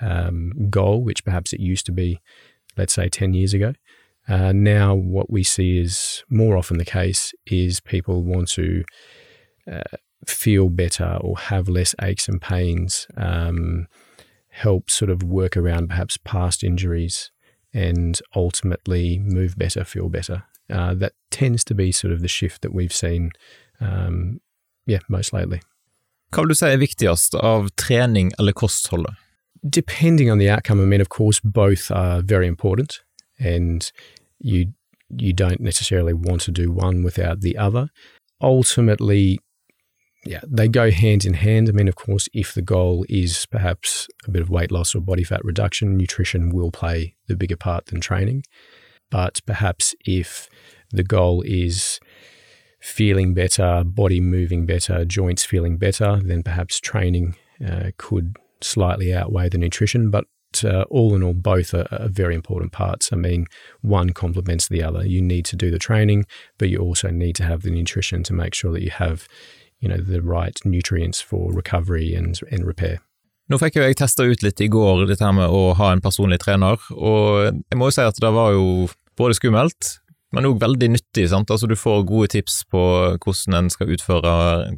um, 0.00 0.52
goal, 0.70 1.02
which 1.02 1.24
perhaps 1.24 1.52
it 1.52 1.60
used 1.60 1.86
to 1.86 1.92
be, 1.92 2.20
let's 2.76 2.92
say, 2.92 3.08
10 3.08 3.34
years 3.34 3.54
ago. 3.54 3.74
Uh, 4.28 4.52
now, 4.52 4.94
what 4.94 5.30
we 5.30 5.42
see 5.42 5.78
is 5.78 6.22
more 6.28 6.56
often 6.56 6.76
the 6.76 6.84
case 6.84 7.32
is 7.46 7.80
people 7.80 8.22
want 8.22 8.48
to 8.48 8.84
uh, 9.70 9.96
feel 10.26 10.68
better 10.68 11.18
or 11.20 11.38
have 11.38 11.68
less 11.68 11.94
aches 12.02 12.28
and 12.28 12.40
pains, 12.40 13.06
um, 13.16 13.86
help 14.50 14.90
sort 14.90 15.10
of 15.10 15.22
work 15.22 15.56
around 15.56 15.88
perhaps 15.88 16.18
past 16.18 16.62
injuries, 16.62 17.30
and 17.72 18.20
ultimately 18.34 19.18
move 19.18 19.56
better, 19.56 19.84
feel 19.84 20.08
better. 20.08 20.44
Uh, 20.70 20.92
that 20.94 21.12
tends 21.30 21.64
to 21.64 21.74
be 21.74 21.90
sort 21.90 22.12
of 22.12 22.20
the 22.20 22.28
shift 22.28 22.60
that 22.60 22.74
we've 22.74 22.92
seen, 22.92 23.30
um, 23.80 24.40
yeah, 24.86 24.98
most 25.08 25.32
lately. 25.32 25.62
Hva 26.32 26.42
vil 26.42 26.52
du 26.52 26.58
si 26.58 26.66
er 26.68 26.80
viktigst 26.80 27.34
av 27.34 27.70
trening 27.80 28.32
eller 28.38 28.52
kostholdet? 28.52 29.14
Depending 29.62 30.30
on 30.30 30.38
the 30.38 30.50
outcome, 30.50 30.80
I 30.80 30.86
mean, 30.86 31.00
of 31.00 31.08
course, 31.08 31.40
both 31.40 31.90
are 31.90 32.22
very 32.22 32.46
important, 32.46 33.00
and 33.38 33.90
you 34.38 34.72
you 35.10 35.32
don't 35.32 35.60
necessarily 35.60 36.12
want 36.12 36.42
to 36.42 36.50
do 36.50 36.70
one 36.70 37.02
without 37.02 37.40
the 37.40 37.56
other. 37.56 37.88
Ultimately, 38.42 39.40
yeah, 40.26 40.40
they 40.46 40.68
go 40.68 40.90
hand 40.90 41.24
in 41.24 41.34
hand. 41.34 41.68
I 41.68 41.72
mean, 41.72 41.88
of 41.88 41.96
course, 41.96 42.28
if 42.34 42.52
the 42.52 42.62
goal 42.62 43.06
is 43.08 43.46
perhaps 43.46 44.06
a 44.26 44.30
bit 44.30 44.42
of 44.42 44.50
weight 44.50 44.70
loss 44.70 44.94
or 44.94 45.00
body 45.00 45.24
fat 45.24 45.44
reduction, 45.44 45.96
nutrition 45.96 46.50
will 46.50 46.70
play 46.70 47.14
the 47.26 47.36
bigger 47.36 47.56
part 47.56 47.86
than 47.86 48.00
training. 48.00 48.44
But 49.10 49.40
perhaps 49.46 49.94
if 50.04 50.48
the 50.90 51.04
goal 51.04 51.42
is 51.42 52.00
feeling 52.80 53.34
better, 53.34 53.82
body 53.84 54.20
moving 54.20 54.66
better, 54.66 55.04
joints 55.04 55.44
feeling 55.44 55.76
better, 55.76 56.20
then 56.22 56.42
perhaps 56.42 56.80
training 56.80 57.36
uh, 57.66 57.90
could 57.96 58.36
slightly 58.60 59.12
outweigh 59.12 59.48
the 59.48 59.58
nutrition. 59.58 60.10
But 60.10 60.26
uh, 60.64 60.82
all 60.90 61.14
in 61.14 61.22
all, 61.22 61.34
both 61.34 61.74
are, 61.74 61.86
are, 61.90 62.08
very 62.08 62.34
important 62.34 62.72
parts. 62.72 63.12
I 63.12 63.16
mean, 63.16 63.46
one 63.82 64.10
complements 64.10 64.68
the 64.68 64.82
other. 64.82 65.06
You 65.06 65.20
need 65.20 65.44
to 65.46 65.56
do 65.56 65.70
the 65.70 65.78
training, 65.78 66.26
but 66.58 66.68
you 66.68 66.78
also 66.78 67.10
need 67.10 67.36
to 67.36 67.44
have 67.44 67.62
the 67.62 67.70
nutrition 67.70 68.22
to 68.24 68.32
make 68.32 68.54
sure 68.54 68.72
that 68.72 68.82
you 68.82 68.90
have, 68.90 69.28
you 69.80 69.88
know, 69.88 69.98
the 69.98 70.22
right 70.22 70.58
nutrients 70.64 71.20
for 71.20 71.52
recovery 71.52 72.14
and, 72.14 72.40
and 72.50 72.64
repair. 72.64 73.00
Nå 73.48 73.56
fikk 73.56 73.78
jo 73.78 73.84
jeg 73.86 73.96
testa 73.96 74.26
ut 74.28 74.42
litt 74.44 74.60
i 74.60 74.66
går 74.68 75.06
dette 75.08 75.24
her 75.24 75.32
med 75.32 75.48
å 75.48 75.72
ha 75.78 75.94
en 75.94 76.02
personlig 76.04 76.36
trener, 76.42 76.76
og 76.92 77.46
jeg 77.48 77.78
må 77.80 77.88
jo 77.88 77.94
si 77.96 78.04
at 78.04 78.18
det 78.20 78.32
var 78.34 78.52
jo 78.52 78.90
både 79.16 79.38
skummelt, 79.38 79.94
men 80.34 80.48
òg 80.48 80.58
veldig 80.60 80.90
nyttig. 80.92 81.28
sant? 81.30 81.50
Altså 81.50 81.66
Du 81.66 81.76
får 81.76 82.04
gode 82.08 82.28
tips 82.34 82.62
på 82.70 82.80
hvordan 83.16 83.56
en 83.58 83.70
skal 83.72 83.92
utføre 83.94 84.32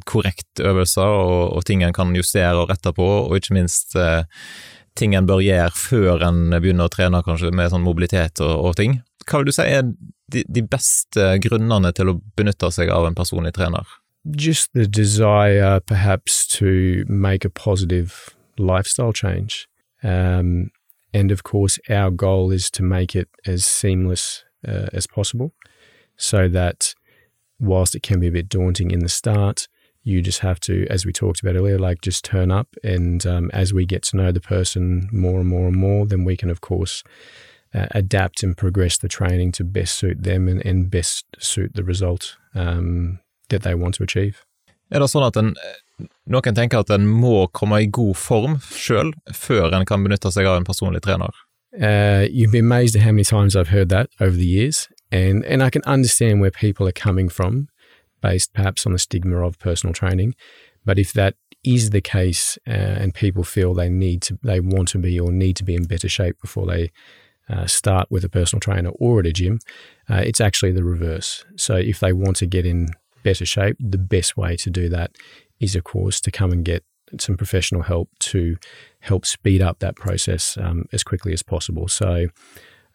korrekt 0.07 0.59
øvelser, 0.59 1.03
og, 1.03 1.57
og 1.57 1.65
ting 1.67 1.83
en 1.83 1.95
kan 1.95 2.15
justere 2.15 2.55
og 2.55 2.69
rette 2.71 2.93
på, 2.95 3.07
og 3.27 3.35
ikke 3.35 3.57
minst 3.59 3.95
eh, 3.99 4.23
ting 4.95 5.15
en 5.15 5.27
bør 5.27 5.43
gjøre 5.43 5.71
før 5.75 6.27
en 6.27 6.43
begynner 6.57 6.87
å 6.87 6.93
trene, 6.93 7.23
kanskje 7.25 7.51
med 7.55 7.71
sånn 7.71 7.85
mobilitet 7.85 8.41
og, 8.43 8.53
og 8.71 8.77
ting. 8.79 9.01
Hva 9.27 9.41
vil 9.41 9.51
du 9.51 9.55
si 9.55 9.67
er 9.67 9.83
de, 10.31 10.43
de 10.47 10.63
beste 10.63 11.33
grunnene 11.43 11.91
til 11.95 12.11
å 12.13 12.19
benytte 12.39 12.71
seg 12.71 12.91
av 12.91 13.07
en 13.07 13.17
personlig 13.17 13.53
trener? 13.57 13.87
Just 14.23 14.69
the 14.73 14.85
desire, 14.85 15.81
perhaps, 15.81 16.45
to 16.59 17.03
make 17.09 17.43
a 17.43 17.49
positive 17.49 18.35
lifestyle 18.57 19.13
change. 19.13 19.67
Um, 20.03 20.69
and 21.13 21.31
of 21.31 21.43
course, 21.43 21.79
our 21.89 22.11
goal 22.11 22.51
is 22.51 22.69
to 22.71 22.83
make 22.83 23.15
it 23.15 23.27
as 23.45 23.65
seamless 23.65 24.43
uh, 24.67 24.87
as 24.93 25.07
possible 25.07 25.53
so 26.17 26.47
that 26.47 26.93
whilst 27.59 27.95
it 27.95 28.03
can 28.03 28.19
be 28.19 28.27
a 28.27 28.31
bit 28.31 28.49
daunting 28.49 28.91
in 28.91 28.99
the 28.99 29.09
start, 29.09 29.67
you 30.03 30.21
just 30.21 30.39
have 30.39 30.59
to, 30.61 30.87
as 30.89 31.05
we 31.05 31.13
talked 31.13 31.41
about 31.41 31.55
earlier, 31.55 31.77
like 31.77 32.01
just 32.01 32.25
turn 32.25 32.51
up. 32.51 32.67
And 32.83 33.25
um, 33.25 33.51
as 33.53 33.73
we 33.73 33.85
get 33.85 34.03
to 34.03 34.17
know 34.17 34.31
the 34.31 34.41
person 34.41 35.09
more 35.11 35.39
and 35.39 35.47
more 35.47 35.67
and 35.67 35.75
more, 35.75 36.05
then 36.05 36.23
we 36.23 36.35
can, 36.35 36.49
of 36.49 36.61
course, 36.61 37.03
uh, 37.73 37.87
adapt 37.91 38.43
and 38.43 38.57
progress 38.57 38.97
the 38.97 39.07
training 39.07 39.51
to 39.53 39.63
best 39.63 39.95
suit 39.95 40.23
them 40.23 40.47
and, 40.47 40.65
and 40.65 40.89
best 40.89 41.25
suit 41.39 41.75
the 41.75 41.83
result 41.83 42.35
um, 42.55 43.19
that 43.49 43.61
they 43.61 43.75
want 43.75 43.95
to 43.95 44.03
achieve. 44.03 44.43
Er 44.91 44.99
det 44.99 45.07
sånn 45.07 45.23
at 45.23 45.37
en, 45.39 45.53
noen 46.27 46.55
tenker 46.57 46.81
at 46.83 46.89
en 46.91 47.05
må 47.07 47.45
komme 47.55 47.77
i 47.79 47.87
god 47.87 48.17
form 48.19 48.57
sjøl 48.75 49.13
før 49.31 49.71
en 49.71 49.87
kan 49.87 50.03
benytte 50.03 50.33
seg 50.35 50.49
av 50.49 50.57
en 50.59 50.67
personlig 50.67 50.99
trener? 51.05 51.31
Uh, 51.79 52.27
you'd 52.29 52.51
be 52.51 52.59
amazed 52.59 52.95
at 52.95 53.01
how 53.01 53.11
many 53.11 53.23
times 53.23 53.55
I've 53.55 53.69
heard 53.69 53.89
that 53.89 54.09
over 54.19 54.35
the 54.35 54.45
years, 54.45 54.89
and 55.11 55.45
and 55.45 55.63
I 55.63 55.69
can 55.69 55.83
understand 55.85 56.41
where 56.41 56.51
people 56.51 56.87
are 56.87 56.93
coming 56.93 57.29
from, 57.29 57.69
based 58.21 58.53
perhaps 58.53 58.85
on 58.85 58.93
the 58.93 58.99
stigma 58.99 59.45
of 59.45 59.59
personal 59.59 59.93
training. 59.93 60.35
But 60.85 60.99
if 60.99 61.13
that 61.13 61.35
is 61.63 61.91
the 61.91 62.01
case, 62.01 62.57
uh, 62.67 62.71
and 62.71 63.13
people 63.13 63.43
feel 63.43 63.73
they 63.73 63.89
need 63.89 64.21
to, 64.23 64.39
they 64.43 64.59
want 64.59 64.89
to 64.89 64.97
be 64.97 65.19
or 65.19 65.31
need 65.31 65.55
to 65.57 65.63
be 65.63 65.75
in 65.75 65.85
better 65.85 66.09
shape 66.09 66.35
before 66.41 66.65
they 66.65 66.91
uh, 67.49 67.67
start 67.67 68.09
with 68.09 68.23
a 68.23 68.29
personal 68.29 68.59
trainer 68.59 68.89
or 68.95 69.19
at 69.19 69.27
a 69.27 69.31
gym, 69.31 69.59
uh, 70.09 70.21
it's 70.25 70.41
actually 70.41 70.71
the 70.71 70.83
reverse. 70.83 71.45
So 71.55 71.75
if 71.75 71.99
they 71.99 72.13
want 72.13 72.37
to 72.37 72.45
get 72.45 72.65
in 72.65 72.89
better 73.23 73.45
shape, 73.45 73.77
the 73.79 73.97
best 73.97 74.37
way 74.37 74.55
to 74.57 74.69
do 74.69 74.89
that 74.89 75.11
is, 75.59 75.75
of 75.75 75.83
course, 75.83 76.19
to 76.21 76.31
come 76.31 76.51
and 76.51 76.65
get 76.65 76.83
some 77.19 77.37
professional 77.37 77.83
help 77.83 78.09
to 78.19 78.57
help 78.99 79.25
speed 79.25 79.61
up 79.61 79.79
that 79.79 79.95
process 79.95 80.57
um, 80.57 80.85
as 80.93 81.03
quickly 81.03 81.33
as 81.33 81.43
possible. 81.43 81.87
So 81.87 82.27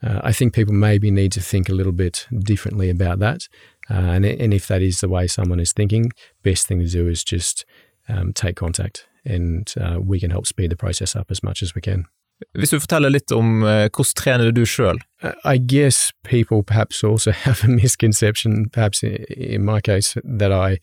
uh, 0.03 0.21
I 0.23 0.33
think 0.33 0.55
people 0.55 0.75
maybe 0.75 1.11
need 1.11 1.33
to 1.33 1.41
think 1.41 1.69
a 1.69 1.75
little 1.75 1.93
bit 1.93 2.27
differently 2.39 2.91
about 2.91 3.19
that. 3.21 3.49
Uh, 3.91 3.95
and, 3.95 4.25
and 4.25 4.53
if 4.53 4.67
that 4.67 4.83
is 4.83 5.01
the 5.01 5.09
way 5.09 5.27
someone 5.27 5.61
is 5.61 5.73
thinking, 5.73 6.13
best 6.43 6.67
thing 6.67 6.81
to 6.81 6.89
do 6.89 7.09
is 7.09 7.25
just 7.25 7.65
um, 8.09 8.33
take 8.33 8.57
contact 8.57 9.07
and 9.25 9.75
uh, 9.81 9.99
we 10.01 10.21
can 10.21 10.31
help 10.31 10.47
speed 10.47 10.71
the 10.71 10.77
process 10.77 11.17
up 11.17 11.31
as 11.31 11.43
much 11.43 11.63
as 11.63 11.75
we 11.75 11.81
can. 11.81 12.07
Hvis 12.53 12.71
du 12.71 12.81
forteller 12.81 13.09
litt 13.09 13.33
om 13.33 13.63
uh, 13.63 13.89
hvordan 13.89 14.17
trener 14.17 14.51
du 14.53 14.67
sjøl? 14.69 14.99
I 15.45 15.57
guess 15.57 16.13
people 16.23 16.63
perhaps 16.63 17.03
also 17.05 17.31
have 17.47 17.65
a 17.65 17.69
misconception, 17.69 18.69
perhaps 18.71 19.03
in 19.03 19.65
my 19.65 19.81
case, 19.81 20.17
that 20.39 20.53
I 20.53 20.77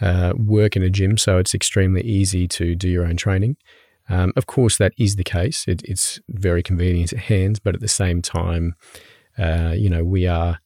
uh, 0.00 0.32
work 0.36 0.76
in 0.76 0.82
a 0.82 0.90
gym, 0.90 1.18
so 1.18 1.38
it's 1.38 1.54
extremely 1.54 2.02
easy 2.02 2.46
to 2.48 2.74
do 2.74 2.88
your 2.88 3.04
own 3.04 3.16
training. 3.16 3.56
Um, 4.08 4.32
of 4.36 4.46
course, 4.46 4.78
that 4.78 4.92
is 4.98 5.16
the 5.16 5.24
case. 5.24 5.66
It, 5.68 5.82
it's 5.84 6.20
very 6.28 6.62
convenient 6.62 7.12
at 7.12 7.18
hand, 7.20 7.60
but 7.62 7.74
at 7.74 7.80
the 7.80 7.88
same 7.88 8.22
time, 8.22 8.74
uh, 9.36 9.74
you 9.76 9.90
know, 9.90 10.04
we 10.04 10.26
are 10.26 10.58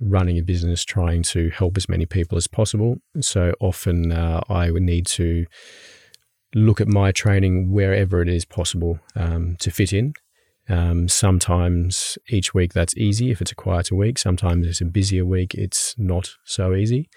running 0.00 0.38
a 0.38 0.42
business 0.42 0.84
trying 0.84 1.22
to 1.22 1.50
help 1.50 1.76
as 1.76 1.88
many 1.88 2.06
people 2.06 2.36
as 2.36 2.48
possible. 2.48 2.96
So 3.20 3.52
often 3.60 4.10
uh, 4.10 4.40
I 4.48 4.70
would 4.70 4.82
need 4.82 5.06
to 5.06 5.46
look 6.54 6.80
at 6.80 6.88
my 6.88 7.12
training 7.12 7.70
wherever 7.70 8.20
it 8.20 8.28
is 8.28 8.44
possible 8.44 8.98
um, 9.14 9.56
to 9.60 9.70
fit 9.70 9.92
in. 9.92 10.12
Um, 10.68 11.08
sometimes 11.08 12.18
each 12.28 12.54
week 12.54 12.72
that's 12.72 12.96
easy 12.96 13.30
if 13.30 13.40
it's 13.40 13.52
a 13.52 13.56
quieter 13.56 13.94
week. 13.94 14.18
Sometimes 14.18 14.66
it's 14.66 14.80
a 14.80 14.84
busier 14.84 15.24
week, 15.24 15.54
it's 15.54 15.94
not 15.96 16.30
so 16.44 16.74
easy. 16.74 17.08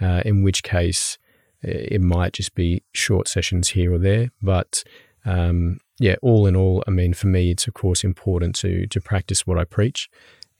Uh, 0.00 0.22
in 0.24 0.42
which 0.42 0.62
case, 0.62 1.18
it 1.62 2.00
might 2.00 2.32
just 2.32 2.54
be 2.54 2.82
short 2.92 3.28
sessions 3.28 3.70
here 3.70 3.92
or 3.92 3.98
there. 3.98 4.30
But 4.40 4.82
um, 5.24 5.78
yeah, 5.98 6.16
all 6.22 6.46
in 6.46 6.56
all, 6.56 6.82
I 6.86 6.90
mean, 6.90 7.12
for 7.12 7.26
me, 7.26 7.50
it's 7.50 7.66
of 7.66 7.74
course 7.74 8.04
important 8.04 8.54
to 8.56 8.86
to 8.86 9.00
practice 9.00 9.46
what 9.46 9.58
I 9.58 9.64
preach 9.64 10.08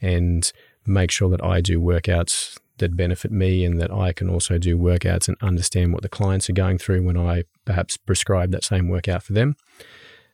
and 0.01 0.51
make 0.87 1.11
sure 1.11 1.31
that 1.31 1.43
I 1.45 1.61
do 1.61 1.81
workouts 1.81 2.59
that 2.79 2.97
benefit 2.97 3.31
me 3.31 3.65
and 3.65 3.81
that 3.81 3.93
I 3.93 4.13
can 4.13 4.29
also 4.29 4.59
do 4.59 4.77
workouts 4.77 5.29
and 5.29 5.37
understand 5.41 5.93
what 5.93 6.03
the 6.03 6.09
clients 6.09 6.49
are 6.49 6.55
going 6.55 6.79
through 6.79 7.05
when 7.05 7.17
I 7.17 7.45
perhaps 7.65 7.97
prescribe 7.97 8.51
that 8.53 8.65
same 8.65 8.89
workout 8.89 9.23
for 9.23 9.35
them. 9.35 9.57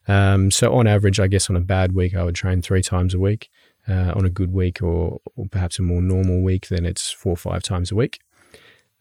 Um, 0.09 0.51
so, 0.51 0.73
on 0.75 0.87
average, 0.87 1.19
I 1.19 1.27
guess 1.27 1.51
on 1.51 1.57
a 1.57 1.61
bad 1.61 1.92
week, 1.92 2.14
I 2.14 2.23
would 2.23 2.37
train 2.37 2.62
three 2.62 2.83
times 2.83 3.14
a 3.14 3.19
week. 3.19 3.51
Uh, 3.88 4.12
on 4.16 4.25
a 4.25 4.31
good 4.31 4.53
week 4.53 4.83
or, 4.83 5.21
or, 5.37 5.47
perhaps 5.49 5.79
a 5.79 5.83
more 5.83 6.03
normal 6.03 6.42
week, 6.42 6.66
then 6.66 6.85
it's 6.85 7.12
four 7.12 7.35
or 7.35 7.37
five 7.37 7.62
times 7.62 7.92
a 7.92 7.95
week. 7.95 8.19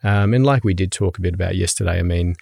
Um, 0.06 0.36
and 0.36 0.46
like 0.46 0.64
we 0.64 0.76
did 0.76 0.92
talk 0.92 1.18
a 1.18 1.22
bit 1.22 1.34
about 1.34 1.56
yesterday, 1.56 1.98
I 1.98 2.04
mean, 2.04 2.36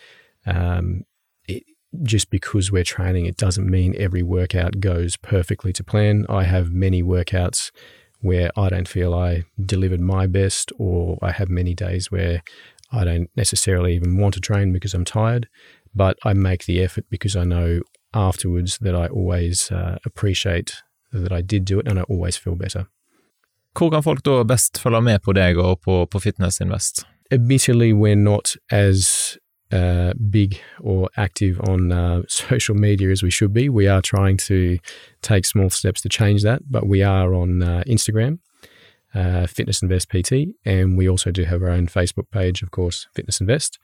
um, 0.45 1.05
it, 1.47 1.63
just 2.03 2.29
because 2.29 2.73
we're 2.73 2.83
training, 2.83 3.25
it 3.25 3.37
doesn't 3.37 3.69
mean 3.69 3.95
every 3.97 4.21
workout 4.21 4.81
goes 4.81 5.15
perfectly 5.15 5.71
to 5.73 5.83
plan. 5.83 6.25
I 6.27 6.43
have 6.43 6.73
many 6.73 7.01
workouts 7.01 7.71
where 8.19 8.51
I 8.57 8.67
don't 8.67 8.87
feel 8.87 9.13
I 9.13 9.45
delivered 9.65 10.01
my 10.01 10.27
best, 10.27 10.73
or 10.77 11.17
I 11.21 11.31
have 11.31 11.49
many 11.49 11.73
days 11.73 12.11
where 12.11 12.43
I 12.91 13.05
don't 13.05 13.29
necessarily 13.35 13.95
even 13.95 14.17
want 14.17 14.33
to 14.33 14.41
train 14.41 14.73
because 14.73 14.93
I'm 14.93 15.05
tired, 15.05 15.47
but 15.95 16.17
I 16.25 16.33
make 16.33 16.65
the 16.65 16.81
effort 16.83 17.05
because 17.09 17.35
I 17.37 17.45
know 17.45 17.81
afterwards 18.13 18.77
that 18.79 18.95
I 18.95 19.07
always 19.07 19.71
uh, 19.71 19.97
appreciate 20.05 20.83
that 21.13 21.31
I 21.31 21.41
did 21.41 21.63
do 21.65 21.79
it 21.79 21.87
and 21.87 21.97
I 21.97 22.03
always 22.03 22.35
feel 22.37 22.55
better. 22.55 22.87
Hvor 23.73 23.89
kan 23.89 24.03
folk 24.03 24.25
da 24.25 24.43
best 24.43 24.79
følge 24.79 25.01
med 25.01 25.19
på 25.19 25.33
deg 25.33 25.57
og 25.57 25.79
på, 25.81 26.05
på 26.05 26.19
Fitness 26.19 26.61
Invest? 26.61 27.05
Admittedly, 27.33 27.93
we're 27.93 28.15
not 28.15 28.55
as 28.69 29.39
uh, 29.71 30.13
big 30.29 30.61
or 30.79 31.09
active 31.17 31.59
on 31.61 31.91
uh, 31.91 32.21
social 32.27 32.75
media 32.75 33.09
as 33.09 33.23
we 33.23 33.31
should 33.31 33.51
be. 33.51 33.69
We 33.69 33.87
are 33.87 34.03
trying 34.03 34.37
to 34.37 34.77
take 35.23 35.45
small 35.45 35.71
steps 35.71 36.01
to 36.01 36.09
change 36.09 36.43
that, 36.43 36.61
but 36.69 36.85
we 36.85 37.01
are 37.01 37.33
on 37.33 37.63
uh, 37.63 37.83
Instagram, 37.87 38.37
uh, 39.15 39.47
Fitness 39.47 39.81
Invest 39.81 40.09
PT, 40.09 40.49
and 40.63 40.95
we 40.95 41.09
also 41.09 41.31
do 41.31 41.45
have 41.45 41.63
our 41.63 41.69
own 41.69 41.87
Facebook 41.87 42.29
page, 42.29 42.61
of 42.61 42.69
course, 42.69 43.07
Fitness 43.15 43.41
Invest. 43.41 43.79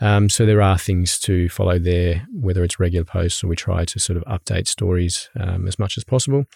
Um, 0.00 0.28
so 0.28 0.44
there 0.44 0.60
are 0.60 0.76
things 0.76 1.20
to 1.20 1.48
follow 1.48 1.78
there, 1.78 2.26
whether 2.32 2.64
it's 2.64 2.80
regular 2.80 3.04
posts 3.04 3.44
or 3.44 3.46
we 3.46 3.54
try 3.54 3.84
to 3.84 4.00
sort 4.00 4.16
of 4.16 4.24
update 4.24 4.66
stories 4.66 5.30
um, 5.38 5.68
as 5.68 5.78
much 5.78 5.96
as 5.96 6.02
possible. 6.02 6.46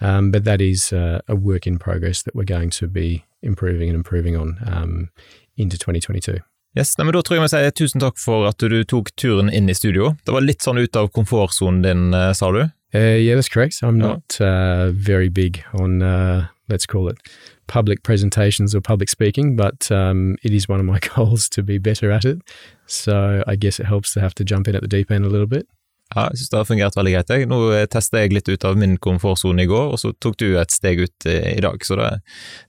Um, 0.00 0.30
but 0.30 0.44
that 0.44 0.60
is 0.60 0.92
uh, 0.92 1.20
a 1.28 1.36
work 1.36 1.66
in 1.66 1.78
progress 1.78 2.22
that 2.22 2.34
we're 2.34 2.44
going 2.44 2.70
to 2.70 2.88
be 2.88 3.24
improving 3.42 3.88
and 3.88 3.96
improving 3.96 4.36
on 4.36 4.58
um, 4.66 5.10
into 5.56 5.78
2022. 5.78 6.38
Yes, 6.74 6.96
men 6.98 7.10
Da 7.10 7.22
tror 7.22 7.36
jeg 7.36 7.42
vi 7.42 7.48
sier 7.50 7.72
tusen 7.74 8.00
takk 8.00 8.18
for 8.18 8.46
at 8.46 8.62
du 8.62 8.84
tok 8.84 9.10
turen 9.18 9.50
inn 9.50 9.68
i 9.68 9.74
studio. 9.74 10.14
Det 10.24 10.34
var 10.34 10.44
litt 10.44 10.62
sånn 10.62 10.78
ut 10.78 10.96
av 10.96 11.10
komfortsonen 11.10 11.82
din, 11.82 12.14
eh, 12.14 12.32
sa 12.32 12.52
du? 12.54 12.60
Uh, 12.94 13.18
yeah, 13.18 13.34
that's 13.34 13.48
correct. 13.48 13.82
I'm 13.82 13.98
not 13.98 14.40
uh, 14.40 14.90
very 14.90 15.28
big 15.28 15.64
on, 15.74 16.02
uh, 16.02 16.46
let's 16.68 16.86
call 16.86 17.08
it, 17.08 17.18
public 17.66 18.02
presentations 18.02 18.74
or 18.74 18.80
public 18.80 19.08
speaking, 19.08 19.56
but 19.56 19.90
um, 19.90 20.36
it 20.42 20.52
is 20.52 20.68
one 20.68 20.80
of 20.80 20.86
my 20.86 20.98
goals 21.14 21.48
to 21.50 21.62
be 21.62 21.78
better 21.78 22.10
at 22.10 22.24
it. 22.24 22.38
So 22.86 23.42
I 23.46 23.56
guess 23.56 23.78
it 23.78 23.86
helps 23.86 24.12
to 24.14 24.20
have 24.20 24.34
to 24.36 24.44
jump 24.44 24.66
in 24.68 24.74
at 24.74 24.82
the 24.82 24.88
deep 24.88 25.10
end 25.10 25.24
a 25.24 25.28
little 25.28 25.46
bit. 25.46 25.66
Ja, 26.10 26.26
jeg 26.32 26.40
synes 26.40 26.50
det 26.50 26.58
har 26.58 26.66
fungert 26.66 26.96
veldig 26.98 27.12
greit. 27.14 27.30
Jeg. 27.30 27.48
Nå 27.50 27.60
eh, 27.76 27.86
testa 27.90 28.22
jeg 28.22 28.34
litt 28.34 28.50
ut 28.50 28.66
av 28.66 28.78
min 28.80 28.96
komfortsone 29.02 29.62
i 29.62 29.70
går, 29.70 29.94
og 29.94 30.02
så 30.02 30.10
tok 30.18 30.40
du 30.42 30.48
et 30.58 30.74
steg 30.74 31.04
ut 31.04 31.28
eh, 31.30 31.52
i 31.54 31.62
dag, 31.62 31.78
så 31.86 31.98
det, 32.00 32.10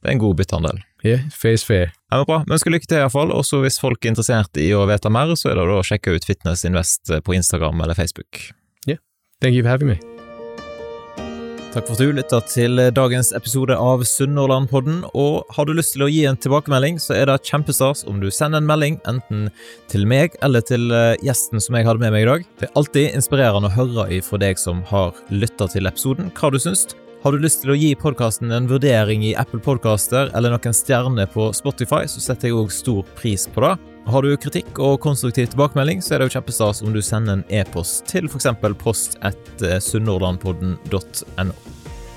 det 0.02 0.12
er 0.12 0.16
en 0.16 0.22
god 0.22 0.38
byttehandel. 0.42 0.84
Yeah, 1.02 1.26
face 1.34 1.66
fair. 1.66 1.90
Ja, 2.12 2.20
men 2.20 2.28
bra. 2.30 2.42
Men 2.46 2.60
ønsker 2.60 2.76
lykke 2.76 2.90
til 2.90 3.02
iallfall, 3.02 3.34
og 3.34 3.46
så 3.48 3.64
hvis 3.64 3.82
folk 3.82 4.06
er 4.06 4.14
interessert 4.14 4.62
i 4.62 4.70
å 4.78 4.86
vite 4.90 5.10
mer, 5.14 5.34
så 5.34 5.50
er 5.50 5.58
det 5.58 5.70
da 5.74 5.82
å 5.82 5.88
sjekke 5.88 6.14
ut 6.14 6.28
Fitness 6.30 6.68
Invest 6.70 7.10
eh, 7.10 7.24
på 7.26 7.34
Instagram 7.38 7.82
eller 7.82 7.98
Facebook. 7.98 8.52
Yeah, 8.86 9.02
thank 9.42 9.58
you 9.58 9.66
for 9.66 9.74
having 9.74 9.96
me. 9.96 10.21
Takk 11.72 11.86
for 11.88 11.96
at 11.96 12.02
du 12.04 12.10
lytta 12.12 12.38
til 12.52 12.82
dagens 12.92 13.30
episode 13.32 13.72
av 13.80 14.02
Sunnhordlandpodden. 14.04 15.06
Og 15.16 15.54
har 15.56 15.68
du 15.68 15.72
lyst 15.72 15.94
til 15.96 16.04
å 16.04 16.10
gi 16.12 16.26
en 16.28 16.36
tilbakemelding, 16.36 16.98
så 17.00 17.16
er 17.16 17.30
det 17.30 17.38
kjempestas 17.48 18.04
om 18.12 18.18
du 18.20 18.28
sender 18.28 18.60
en 18.60 18.68
melding 18.68 18.98
enten 19.08 19.46
til 19.88 20.04
meg 20.04 20.36
eller 20.44 20.66
til 20.68 20.92
eh, 20.92 21.16
gjesten 21.24 21.64
som 21.64 21.78
jeg 21.80 21.88
hadde 21.88 22.04
med 22.04 22.12
meg 22.12 22.26
i 22.26 22.28
dag. 22.28 22.44
Det 22.60 22.68
er 22.68 22.76
alltid 22.82 23.16
inspirerende 23.16 23.72
å 23.72 23.78
høre 23.78 24.10
ifra 24.18 24.42
deg 24.44 24.60
som 24.60 24.84
har 24.92 25.16
lytta 25.32 25.70
til 25.72 25.88
episoden, 25.88 26.28
hva 26.36 26.52
du 26.52 26.60
syns. 26.60 26.90
Har 27.24 27.32
du 27.32 27.40
lyst 27.40 27.64
til 27.64 27.72
å 27.72 27.80
gi 27.80 27.94
podkasten 27.96 28.52
en 28.52 28.68
vurdering 28.68 29.24
i 29.24 29.32
Apple 29.40 29.64
Podcaster 29.64 30.28
eller 30.36 30.52
noen 30.52 30.76
stjerner 30.76 31.32
på 31.32 31.54
Spotify, 31.56 32.04
så 32.04 32.20
setter 32.20 32.52
jeg 32.52 32.60
òg 32.60 32.76
stor 32.76 33.08
pris 33.16 33.48
på 33.48 33.64
det. 33.64 33.91
Har 34.10 34.26
du 34.26 34.32
kritikk 34.42 34.80
og 34.82 35.00
konstruktiv 35.04 35.52
tilbakemelding, 35.52 36.02
så 36.02 36.16
er 36.16 36.22
det 36.22 36.30
jo 36.30 36.38
kjempestas 36.40 36.82
om 36.82 36.94
du 36.96 37.02
sender 37.06 37.38
en 37.38 37.44
e-post 37.54 38.08
til 38.10 38.26
f.eks. 38.26 38.50
post 38.82 39.20
etter 39.22 39.78
sunnhordlandpodden.no. 39.84 41.54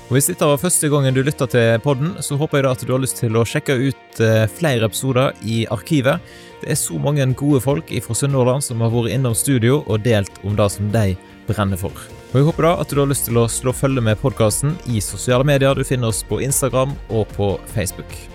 Og 0.05 0.11
Hvis 0.13 0.27
dette 0.29 0.45
var 0.45 0.61
første 0.61 0.89
gangen 0.93 1.15
du 1.15 1.23
lytta 1.25 1.47
til 1.49 1.79
podden, 1.81 2.11
så 2.21 2.37
håper 2.37 2.59
jeg 2.59 2.65
da 2.67 2.73
at 2.75 2.83
du 2.85 2.91
har 2.93 3.01
lyst 3.01 3.17
til 3.21 3.37
å 3.37 3.45
sjekke 3.45 3.77
ut 3.87 4.19
eh, 4.21 4.43
flere 4.53 4.85
episoder 4.85 5.33
i 5.41 5.63
arkivet. 5.73 6.21
Det 6.61 6.69
er 6.73 6.77
så 6.77 6.99
mange 7.01 7.25
gode 7.37 7.63
folk 7.65 7.89
fra 8.05 8.17
Sunnhordland 8.17 8.65
som 8.65 8.85
har 8.85 8.93
vært 8.93 9.15
innom 9.15 9.37
studio 9.37 9.81
og 9.85 10.05
delt 10.05 10.37
om 10.45 10.57
det 10.57 10.69
som 10.73 10.93
de 10.93 11.15
brenner 11.49 11.81
for. 11.81 12.05
Og 12.33 12.37
Jeg 12.37 12.49
håper 12.51 12.69
da 12.69 12.77
at 12.83 12.93
du 12.93 13.01
har 13.01 13.09
lyst 13.09 13.29
til 13.29 13.41
å 13.41 13.49
slå 13.49 13.73
følge 13.73 14.05
med 14.05 14.21
podkasten 14.21 14.77
i 14.93 15.01
sosiale 15.01 15.45
medier. 15.47 15.73
Du 15.73 15.85
finner 15.87 16.13
oss 16.13 16.25
på 16.27 16.41
Instagram 16.45 16.93
og 17.09 17.29
på 17.33 17.55
Facebook. 17.73 18.34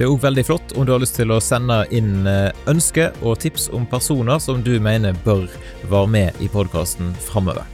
Det 0.00 0.06
er 0.06 0.14
òg 0.14 0.22
veldig 0.22 0.42
flott 0.48 0.70
om 0.80 0.86
du 0.88 0.94
har 0.94 1.02
lyst 1.02 1.18
til 1.18 1.28
å 1.28 1.36
sende 1.44 1.82
inn 1.92 2.24
eh, 2.24 2.46
ønsker 2.72 3.12
og 3.20 3.34
tips 3.42 3.66
om 3.76 3.84
personer 3.84 4.40
som 4.40 4.62
du 4.64 4.78
mener 4.80 5.12
bør 5.26 5.44
være 5.92 6.08
med 6.14 6.40
i 6.40 6.48
podkasten 6.48 7.12
framover. 7.26 7.68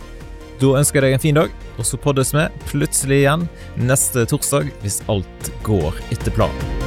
Da 0.58 0.72
ønsker 0.80 0.98
jeg 0.98 1.06
deg 1.06 1.14
en 1.20 1.22
fin 1.22 1.38
dag, 1.38 1.54
og 1.78 1.86
så 1.86 2.00
poddes 2.02 2.34
vi 2.34 2.48
plutselig 2.66 3.20
igjen 3.22 3.46
neste 3.78 4.26
torsdag 4.26 4.74
hvis 4.82 4.98
alt 5.06 5.54
går 5.70 6.02
etter 6.10 6.34
planen. 6.34 6.85